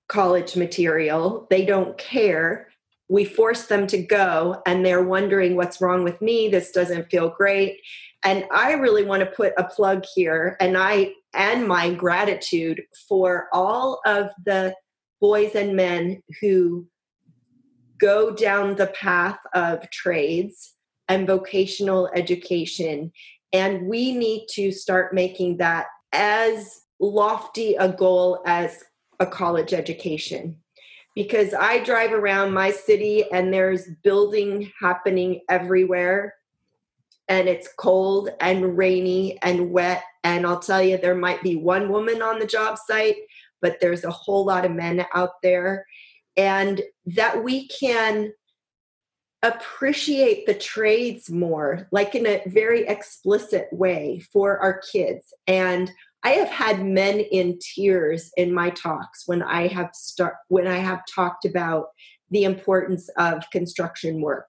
college 0.09 0.55
material. 0.55 1.47
They 1.49 1.63
don't 1.63 1.97
care. 1.97 2.67
We 3.11 3.25
force 3.25 3.65
them 3.65 3.87
to 3.87 4.01
go 4.01 4.61
and 4.65 4.85
they're 4.85 5.03
wondering 5.03 5.57
what's 5.57 5.81
wrong 5.81 6.05
with 6.05 6.21
me. 6.21 6.47
This 6.47 6.71
doesn't 6.71 7.11
feel 7.11 7.27
great. 7.37 7.81
And 8.23 8.45
I 8.53 8.71
really 8.71 9.03
want 9.03 9.19
to 9.19 9.25
put 9.25 9.51
a 9.57 9.65
plug 9.65 10.05
here 10.15 10.55
and 10.61 10.77
I 10.77 11.11
and 11.33 11.67
my 11.67 11.93
gratitude 11.93 12.81
for 13.09 13.49
all 13.51 13.99
of 14.05 14.29
the 14.45 14.73
boys 15.19 15.55
and 15.55 15.75
men 15.75 16.23
who 16.39 16.87
go 17.99 18.31
down 18.31 18.75
the 18.77 18.87
path 18.87 19.39
of 19.53 19.89
trades 19.91 20.75
and 21.09 21.27
vocational 21.27 22.09
education. 22.15 23.11
And 23.51 23.87
we 23.87 24.13
need 24.13 24.47
to 24.51 24.71
start 24.71 25.13
making 25.13 25.57
that 25.57 25.87
as 26.13 26.83
lofty 27.01 27.75
a 27.75 27.89
goal 27.89 28.41
as 28.45 28.85
a 29.19 29.25
college 29.25 29.73
education. 29.73 30.61
Because 31.15 31.53
I 31.53 31.83
drive 31.83 32.13
around 32.13 32.53
my 32.53 32.71
city 32.71 33.25
and 33.31 33.53
there's 33.53 33.87
building 34.03 34.71
happening 34.79 35.41
everywhere. 35.49 36.35
And 37.27 37.47
it's 37.47 37.69
cold 37.77 38.29
and 38.39 38.77
rainy 38.77 39.37
and 39.41 39.71
wet. 39.71 40.03
And 40.23 40.45
I'll 40.45 40.59
tell 40.59 40.81
you, 40.81 40.97
there 40.97 41.15
might 41.15 41.41
be 41.43 41.55
one 41.55 41.89
woman 41.89 42.21
on 42.21 42.39
the 42.39 42.45
job 42.45 42.77
site, 42.77 43.17
but 43.61 43.79
there's 43.79 44.03
a 44.03 44.11
whole 44.11 44.45
lot 44.45 44.65
of 44.65 44.71
men 44.71 45.05
out 45.13 45.41
there. 45.41 45.85
And 46.37 46.81
that 47.07 47.43
we 47.43 47.67
can 47.67 48.31
appreciate 49.43 50.45
the 50.45 50.53
trades 50.53 51.29
more, 51.29 51.87
like 51.91 52.15
in 52.15 52.27
a 52.27 52.43
very 52.47 52.85
explicit 52.87 53.67
way 53.71 54.19
for 54.31 54.59
our 54.59 54.81
kids. 54.91 55.33
And 55.47 55.91
I 56.23 56.31
have 56.31 56.49
had 56.49 56.85
men 56.85 57.19
in 57.19 57.57
tears 57.59 58.31
in 58.37 58.53
my 58.53 58.69
talks 58.69 59.27
when 59.27 59.41
I 59.41 59.67
have 59.67 59.89
start 59.93 60.35
when 60.49 60.67
I 60.67 60.77
have 60.77 61.01
talked 61.13 61.45
about 61.45 61.87
the 62.29 62.43
importance 62.43 63.09
of 63.17 63.49
construction 63.51 64.21
work 64.21 64.47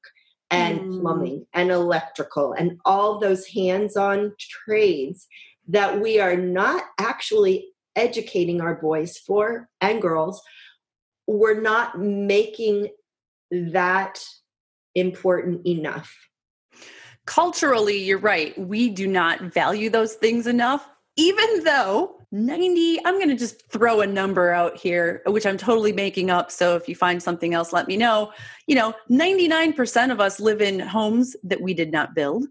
and 0.51 0.81
mm. 0.81 1.01
plumbing 1.01 1.47
and 1.55 1.71
electrical 1.71 2.53
and 2.53 2.79
all 2.85 3.19
those 3.19 3.47
hands-on 3.47 4.35
trades 4.39 5.27
that 5.69 6.01
we 6.01 6.21
are 6.21 6.37
not 6.37 6.85
actually 6.99 7.69
educating 7.97 8.61
our 8.61 8.75
boys 8.75 9.17
for 9.19 9.69
and 9.81 10.03
girls 10.03 10.43
we're 11.27 11.61
not 11.61 11.99
making 11.99 12.89
that 13.51 14.25
important 14.95 15.67
enough. 15.67 16.15
Culturally, 17.27 17.99
you're 17.99 18.19
right. 18.19 18.57
We 18.59 18.89
do 18.89 19.07
not 19.07 19.41
value 19.41 19.89
those 19.91 20.15
things 20.15 20.47
enough, 20.47 20.89
even 21.17 21.65
though 21.65 22.17
90, 22.33 23.05
I'm 23.05 23.17
going 23.17 23.29
to 23.29 23.37
just 23.37 23.71
throw 23.71 24.01
a 24.01 24.07
number 24.07 24.53
out 24.53 24.77
here, 24.77 25.23
which 25.27 25.45
I'm 25.45 25.59
totally 25.59 25.93
making 25.93 26.31
up. 26.31 26.51
So 26.51 26.77
if 26.77 26.89
you 26.89 26.95
find 26.95 27.23
something 27.23 27.53
else, 27.53 27.73
let 27.73 27.87
me 27.87 27.97
know. 27.97 28.33
You 28.67 28.77
know, 28.77 28.95
99% 29.11 30.11
of 30.11 30.21
us 30.21 30.41
live 30.41 30.63
in 30.63 30.81
homes 30.81 31.37
that 31.45 31.61
we 31.61 31.75
did 31.75 31.93
not 31.93 32.15
build. 32.15 32.47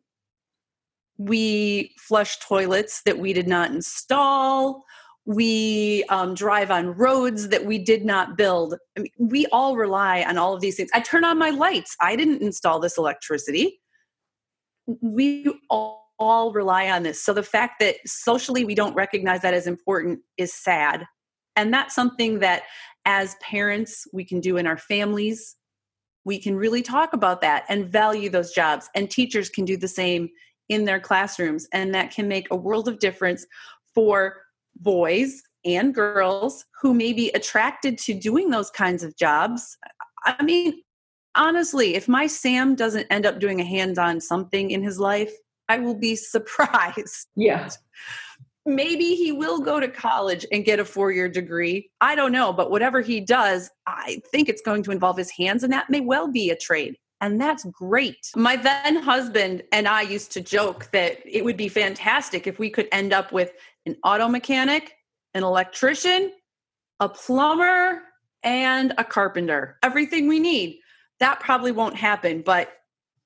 We 1.17 1.95
flush 1.97 2.39
toilets 2.39 3.01
that 3.03 3.17
we 3.17 3.33
did 3.33 3.47
not 3.47 3.71
install 3.71 4.83
we 5.25 6.03
um, 6.09 6.33
drive 6.33 6.71
on 6.71 6.95
roads 6.95 7.49
that 7.49 7.65
we 7.65 7.77
did 7.77 8.03
not 8.03 8.37
build. 8.37 8.75
I 8.97 9.01
mean, 9.01 9.11
we 9.17 9.45
all 9.47 9.75
rely 9.75 10.23
on 10.23 10.37
all 10.37 10.53
of 10.53 10.61
these 10.61 10.75
things. 10.75 10.89
I 10.93 10.99
turn 10.99 11.23
on 11.23 11.37
my 11.37 11.51
lights. 11.51 11.95
I 12.01 12.15
didn't 12.15 12.41
install 12.41 12.79
this 12.79 12.97
electricity. 12.97 13.81
We 14.87 15.53
all, 15.69 16.00
all 16.21 16.53
rely 16.53 16.89
on 16.89 17.01
this. 17.01 17.21
So 17.21 17.33
the 17.33 17.41
fact 17.41 17.79
that 17.79 17.95
socially 18.05 18.63
we 18.63 18.75
don't 18.75 18.93
recognize 18.93 19.41
that 19.41 19.55
as 19.55 19.65
important 19.65 20.19
is 20.37 20.53
sad. 20.53 21.03
And 21.55 21.73
that's 21.73 21.95
something 21.95 22.39
that 22.39 22.63
as 23.05 23.35
parents 23.41 24.07
we 24.13 24.23
can 24.23 24.39
do 24.39 24.57
in 24.57 24.67
our 24.67 24.77
families. 24.77 25.55
We 26.23 26.39
can 26.39 26.55
really 26.55 26.83
talk 26.83 27.13
about 27.13 27.41
that 27.41 27.65
and 27.67 27.91
value 27.91 28.29
those 28.29 28.51
jobs. 28.51 28.87
And 28.93 29.09
teachers 29.09 29.49
can 29.49 29.65
do 29.65 29.75
the 29.75 29.87
same 29.87 30.29
in 30.69 30.85
their 30.85 30.99
classrooms. 30.99 31.67
And 31.73 31.93
that 31.95 32.11
can 32.11 32.27
make 32.27 32.47
a 32.51 32.55
world 32.55 32.87
of 32.87 32.99
difference 32.99 33.45
for 33.95 34.37
boys 34.75 35.41
and 35.65 35.95
girls 35.95 36.63
who 36.79 36.93
may 36.93 37.13
be 37.13 37.31
attracted 37.31 37.97
to 37.97 38.13
doing 38.13 38.51
those 38.51 38.69
kinds 38.69 39.03
of 39.03 39.17
jobs. 39.17 39.77
I 40.23 40.43
mean, 40.43 40.81
honestly, 41.35 41.95
if 41.95 42.07
my 42.07 42.27
Sam 42.27 42.75
doesn't 42.75 43.07
end 43.09 43.25
up 43.25 43.39
doing 43.39 43.59
a 43.59 43.65
hands 43.65 43.97
on 43.97 44.21
something 44.21 44.69
in 44.69 44.83
his 44.83 44.99
life, 44.99 45.33
I 45.71 45.79
will 45.79 45.95
be 45.95 46.15
surprised. 46.15 47.27
Yeah. 47.35 47.69
Maybe 48.63 49.15
he 49.15 49.31
will 49.31 49.59
go 49.59 49.79
to 49.79 49.87
college 49.87 50.45
and 50.51 50.63
get 50.63 50.79
a 50.79 50.85
four 50.85 51.11
year 51.11 51.27
degree. 51.27 51.89
I 51.99 52.13
don't 52.13 52.31
know. 52.31 52.53
But 52.53 52.69
whatever 52.69 53.01
he 53.01 53.19
does, 53.19 53.71
I 53.87 54.21
think 54.31 54.49
it's 54.49 54.61
going 54.61 54.83
to 54.83 54.91
involve 54.91 55.17
his 55.17 55.31
hands, 55.31 55.63
and 55.63 55.73
that 55.73 55.89
may 55.89 56.01
well 56.01 56.31
be 56.31 56.51
a 56.51 56.55
trade. 56.55 56.97
And 57.21 57.41
that's 57.41 57.65
great. 57.65 58.31
My 58.35 58.55
then 58.55 58.97
husband 58.97 59.63
and 59.71 59.87
I 59.87 60.01
used 60.01 60.31
to 60.33 60.41
joke 60.41 60.91
that 60.91 61.17
it 61.25 61.43
would 61.43 61.57
be 61.57 61.69
fantastic 61.69 62.45
if 62.45 62.59
we 62.59 62.69
could 62.69 62.87
end 62.91 63.13
up 63.13 63.31
with 63.31 63.51
an 63.85 63.95
auto 64.03 64.27
mechanic, 64.27 64.93
an 65.33 65.43
electrician, 65.43 66.31
a 66.99 67.09
plumber, 67.09 68.01
and 68.43 68.93
a 68.97 69.03
carpenter. 69.03 69.77
Everything 69.81 70.27
we 70.27 70.39
need. 70.39 70.79
That 71.19 71.39
probably 71.39 71.71
won't 71.71 71.95
happen, 71.95 72.41
but 72.43 72.71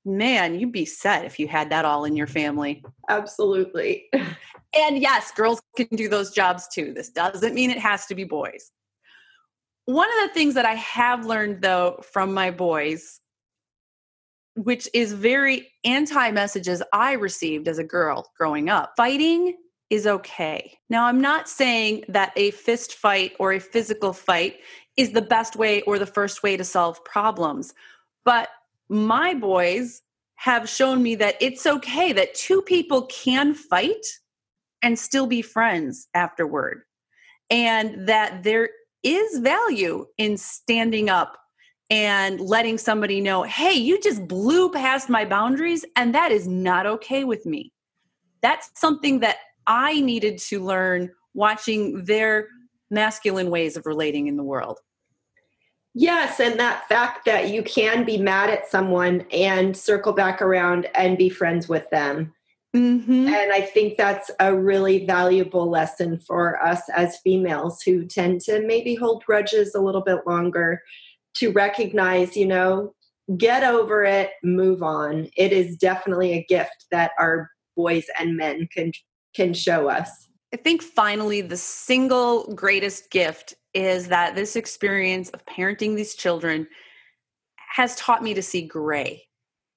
man, 0.06 0.60
you'd 0.60 0.72
be 0.72 0.86
set 0.86 1.26
if 1.26 1.40
you 1.40 1.48
had 1.48 1.72
that 1.72 1.84
all 1.84 2.06
in 2.06 2.16
your 2.16 2.28
family. 2.28 2.84
Absolutely. 3.10 4.06
and 4.14 5.00
yes, 5.00 5.32
girls 5.32 5.62
can 5.76 5.88
do 5.94 6.08
those 6.08 6.32
jobs 6.32 6.68
too. 6.68 6.94
This 6.94 7.10
doesn't 7.10 7.56
mean 7.56 7.72
it 7.72 7.80
has 7.80 8.06
to 8.08 8.16
be 8.16 8.24
boys. 8.24 8.72
One 9.86 10.10
of 10.20 10.28
the 10.28 10.34
things 10.34 10.54
that 10.56 10.66
I 10.66 10.76
have 10.76 11.26
learned 11.26 11.62
though 11.62 12.00
from 12.12 12.34
my 12.34 12.52
boys, 12.52 13.20
which 14.56 14.88
is 14.94 15.12
very 15.14 15.72
anti 15.84 16.32
messages 16.32 16.82
I 16.94 17.14
received 17.14 17.68
as 17.68 17.80
a 17.80 17.84
girl 17.84 18.32
growing 18.38 18.70
up, 18.70 18.94
fighting 18.96 19.56
is 19.90 20.08
okay. 20.08 20.78
Now, 20.90 21.06
I'm 21.06 21.22
not 21.22 21.48
saying 21.48 22.06
that 22.08 22.34
a 22.36 22.52
fist 22.52 22.96
fight 22.96 23.34
or 23.40 23.54
a 23.54 23.60
physical 23.60 24.14
fight 24.14 24.58
is 24.98 25.12
the 25.12 25.22
best 25.22 25.56
way 25.56 25.82
or 25.84 26.00
the 26.00 26.06
first 26.06 26.42
way 26.42 26.58
to 26.58 26.64
solve 26.64 27.04
problems, 27.06 27.74
but 28.24 28.50
my 28.90 29.34
boys 29.34 30.02
have 30.36 30.70
shown 30.70 31.02
me 31.02 31.16
that 31.16 31.36
it's 31.42 31.66
okay 31.66 32.12
that 32.14 32.34
two 32.36 32.62
people 32.62 33.04
can 33.04 33.54
fight 33.54 34.06
and 34.82 35.00
still 35.00 35.26
be 35.28 35.42
friends 35.42 36.08
afterward, 36.14 36.82
and 37.50 38.08
that 38.08 38.44
there 38.44 38.70
is 39.04 39.40
value 39.40 40.06
in 40.18 40.38
standing 40.38 41.10
up 41.10 41.38
and 41.90 42.40
letting 42.40 42.78
somebody 42.78 43.22
know, 43.22 43.44
hey, 43.44 43.74
you 43.74 44.00
just 44.02 44.28
blew 44.28 44.72
past 44.72 45.10
my 45.10 45.24
boundaries, 45.26 45.86
and 45.96 46.14
that 46.14 46.32
is 46.32 46.48
not 46.48 46.86
okay 46.86 47.24
with 47.24 47.46
me. 47.46 47.72
That's 48.42 48.70
something 48.76 49.20
that 49.20 49.38
I 49.68 50.02
needed 50.02 50.38
to 50.50 50.64
learn 50.64 51.12
watching 51.34 52.06
their 52.06 52.48
masculine 52.90 53.50
ways 53.50 53.78
of 53.78 53.86
relating 53.86 54.28
in 54.28 54.38
the 54.38 54.44
world. 54.44 54.80
Yes, 55.98 56.42
and 56.42 56.60
that 56.60 56.90
fact 56.90 57.24
that 57.24 57.50
you 57.52 57.64
can 57.64 58.04
be 58.04 58.18
mad 58.18 58.50
at 58.50 58.70
someone 58.70 59.26
and 59.32 59.76
circle 59.76 60.12
back 60.12 60.42
around 60.42 60.90
and 60.94 61.18
be 61.18 61.30
friends 61.30 61.70
with 61.70 61.90
them. 61.90 62.34
Mm-hmm. 62.76 63.28
And 63.30 63.54
I 63.54 63.62
think 63.62 63.96
that's 63.98 64.30
a 64.42 64.54
really 64.54 65.06
valuable 65.06 65.70
lesson 65.70 66.20
for 66.20 66.62
us 66.62 66.82
as 66.90 67.20
females 67.20 67.82
who 67.82 68.06
tend 68.06 68.42
to 68.42 68.62
maybe 68.68 68.96
hold 68.96 69.24
grudges 69.24 69.74
a 69.74 69.80
little 69.80 70.02
bit 70.02 70.28
longer 70.28 70.82
to 71.36 71.54
recognize, 71.54 72.36
you 72.36 72.46
know, 72.46 72.94
get 73.38 73.64
over 73.64 74.04
it, 74.04 74.32
move 74.44 74.84
on. 74.84 75.30
It 75.38 75.54
is 75.54 75.78
definitely 75.78 76.34
a 76.34 76.46
gift 76.50 76.88
that 76.92 77.12
our 77.18 77.50
boys 77.78 78.06
and 78.20 78.36
men 78.36 78.68
can 78.74 78.92
can 79.34 79.54
show 79.54 79.90
us. 79.90 80.30
I 80.56 80.58
think 80.58 80.82
finally 80.82 81.42
the 81.42 81.58
single 81.58 82.46
greatest 82.56 83.12
gift 83.12 83.56
is 83.74 84.08
that 84.08 84.36
this 84.36 84.56
experience 84.56 85.30
of 85.32 85.46
parenting 85.46 85.98
these 85.98 86.16
children 86.16 86.66
has 87.58 87.94
taught 87.98 88.24
me 88.24 88.34
to 88.34 88.42
see 88.42 88.62
gray. 88.62 89.28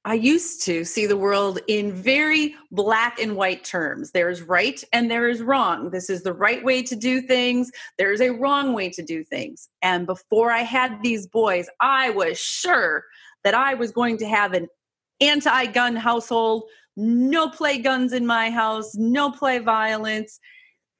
I 0.04 0.14
used 0.14 0.64
to 0.66 0.84
see 0.84 1.06
the 1.06 1.16
world 1.16 1.58
in 1.66 1.92
very 1.92 2.54
black 2.70 3.18
and 3.18 3.34
white 3.34 3.64
terms. 3.64 4.12
There's 4.12 4.40
right 4.40 4.80
and 4.92 5.10
there 5.10 5.28
is 5.28 5.42
wrong. 5.42 5.90
This 5.90 6.08
is 6.08 6.22
the 6.22 6.32
right 6.32 6.64
way 6.64 6.84
to 6.84 6.94
do 6.94 7.22
things. 7.22 7.72
There's 7.98 8.20
a 8.20 8.30
wrong 8.30 8.72
way 8.72 8.88
to 8.90 9.02
do 9.02 9.24
things. 9.24 9.68
And 9.82 10.06
before 10.06 10.52
I 10.52 10.62
had 10.62 11.02
these 11.02 11.26
boys, 11.26 11.68
I 11.80 12.10
was 12.10 12.38
sure 12.38 13.02
that 13.42 13.54
I 13.54 13.74
was 13.74 13.90
going 13.90 14.16
to 14.18 14.28
have 14.28 14.52
an 14.52 14.68
anti 15.20 15.66
gun 15.66 15.96
household, 15.96 16.70
no 16.96 17.50
play 17.50 17.78
guns 17.78 18.12
in 18.12 18.24
my 18.24 18.48
house, 18.48 18.94
no 18.94 19.32
play 19.32 19.58
violence. 19.58 20.38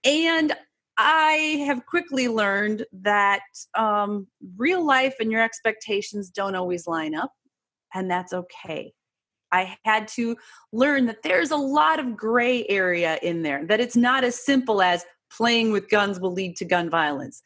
And 0.04 0.54
I 0.96 1.62
have 1.66 1.86
quickly 1.86 2.26
learned 2.26 2.84
that 2.92 3.42
um, 3.76 4.26
real 4.56 4.84
life 4.84 5.14
and 5.20 5.30
your 5.30 5.42
expectations 5.42 6.28
don't 6.28 6.56
always 6.56 6.88
line 6.88 7.14
up, 7.14 7.32
and 7.94 8.10
that's 8.10 8.32
okay. 8.32 8.92
I 9.52 9.76
had 9.84 10.08
to 10.08 10.36
learn 10.72 11.06
that 11.06 11.22
there's 11.22 11.52
a 11.52 11.56
lot 11.56 12.00
of 12.00 12.16
gray 12.16 12.66
area 12.68 13.18
in 13.22 13.42
there, 13.42 13.64
that 13.66 13.80
it's 13.80 13.96
not 13.96 14.24
as 14.24 14.44
simple 14.44 14.82
as 14.82 15.04
playing 15.34 15.72
with 15.72 15.88
guns 15.88 16.18
will 16.18 16.32
lead 16.32 16.56
to 16.56 16.64
gun 16.64 16.90
violence. 16.90 17.42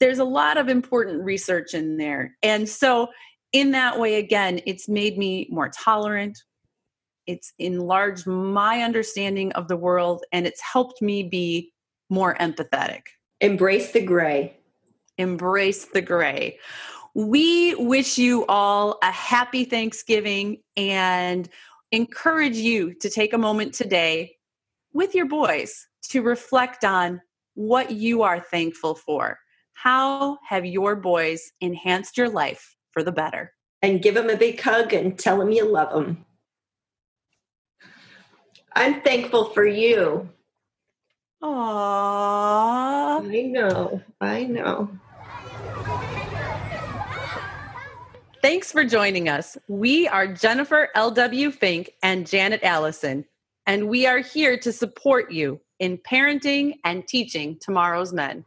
There's 0.00 0.18
a 0.20 0.24
lot 0.24 0.56
of 0.56 0.68
important 0.68 1.22
research 1.22 1.74
in 1.74 1.96
there. 1.96 2.36
And 2.42 2.68
so, 2.68 3.08
in 3.52 3.70
that 3.72 3.98
way, 3.98 4.16
again, 4.16 4.60
it's 4.66 4.88
made 4.88 5.16
me 5.16 5.48
more 5.50 5.68
tolerant. 5.68 6.38
It's 7.26 7.52
enlarged 7.58 8.26
my 8.26 8.82
understanding 8.82 9.52
of 9.52 9.68
the 9.68 9.76
world, 9.76 10.24
and 10.32 10.46
it's 10.46 10.60
helped 10.60 11.00
me 11.00 11.22
be 11.22 11.72
more 12.10 12.34
empathetic. 12.36 13.02
Embrace 13.40 13.92
the 13.92 14.00
gray. 14.00 14.56
Embrace 15.18 15.86
the 15.86 16.02
gray. 16.02 16.58
We 17.14 17.74
wish 17.76 18.18
you 18.18 18.44
all 18.46 18.98
a 19.02 19.10
happy 19.10 19.64
Thanksgiving 19.64 20.62
and 20.76 21.48
encourage 21.92 22.56
you 22.56 22.94
to 22.94 23.08
take 23.08 23.32
a 23.32 23.38
moment 23.38 23.74
today 23.74 24.36
with 24.92 25.14
your 25.14 25.26
boys 25.26 25.86
to 26.10 26.22
reflect 26.22 26.84
on 26.84 27.20
what 27.54 27.92
you 27.92 28.22
are 28.22 28.40
thankful 28.40 28.94
for. 28.94 29.38
How 29.74 30.38
have 30.48 30.66
your 30.66 30.96
boys 30.96 31.52
enhanced 31.60 32.16
your 32.16 32.28
life 32.28 32.74
for 32.90 33.02
the 33.02 33.12
better? 33.12 33.52
And 33.82 34.02
give 34.02 34.14
them 34.14 34.30
a 34.30 34.36
big 34.36 34.60
hug 34.60 34.92
and 34.92 35.18
tell 35.18 35.38
them 35.38 35.50
you 35.50 35.70
love 35.70 35.92
them. 35.92 36.24
I'm 38.74 39.02
thankful 39.02 39.50
for 39.50 39.66
you. 39.66 40.28
Aww. 41.44 43.20
I 43.20 43.42
know. 43.42 44.00
I 44.18 44.44
know. 44.44 44.88
Thanks 48.40 48.72
for 48.72 48.82
joining 48.84 49.28
us. 49.28 49.58
We 49.68 50.08
are 50.08 50.26
Jennifer 50.26 50.88
L.W. 50.94 51.50
Fink 51.50 51.90
and 52.02 52.26
Janet 52.26 52.62
Allison, 52.62 53.26
and 53.66 53.88
we 53.88 54.06
are 54.06 54.20
here 54.20 54.56
to 54.56 54.72
support 54.72 55.30
you 55.32 55.60
in 55.80 55.98
parenting 55.98 56.76
and 56.84 57.06
teaching 57.06 57.58
tomorrow's 57.60 58.14
men. 58.14 58.46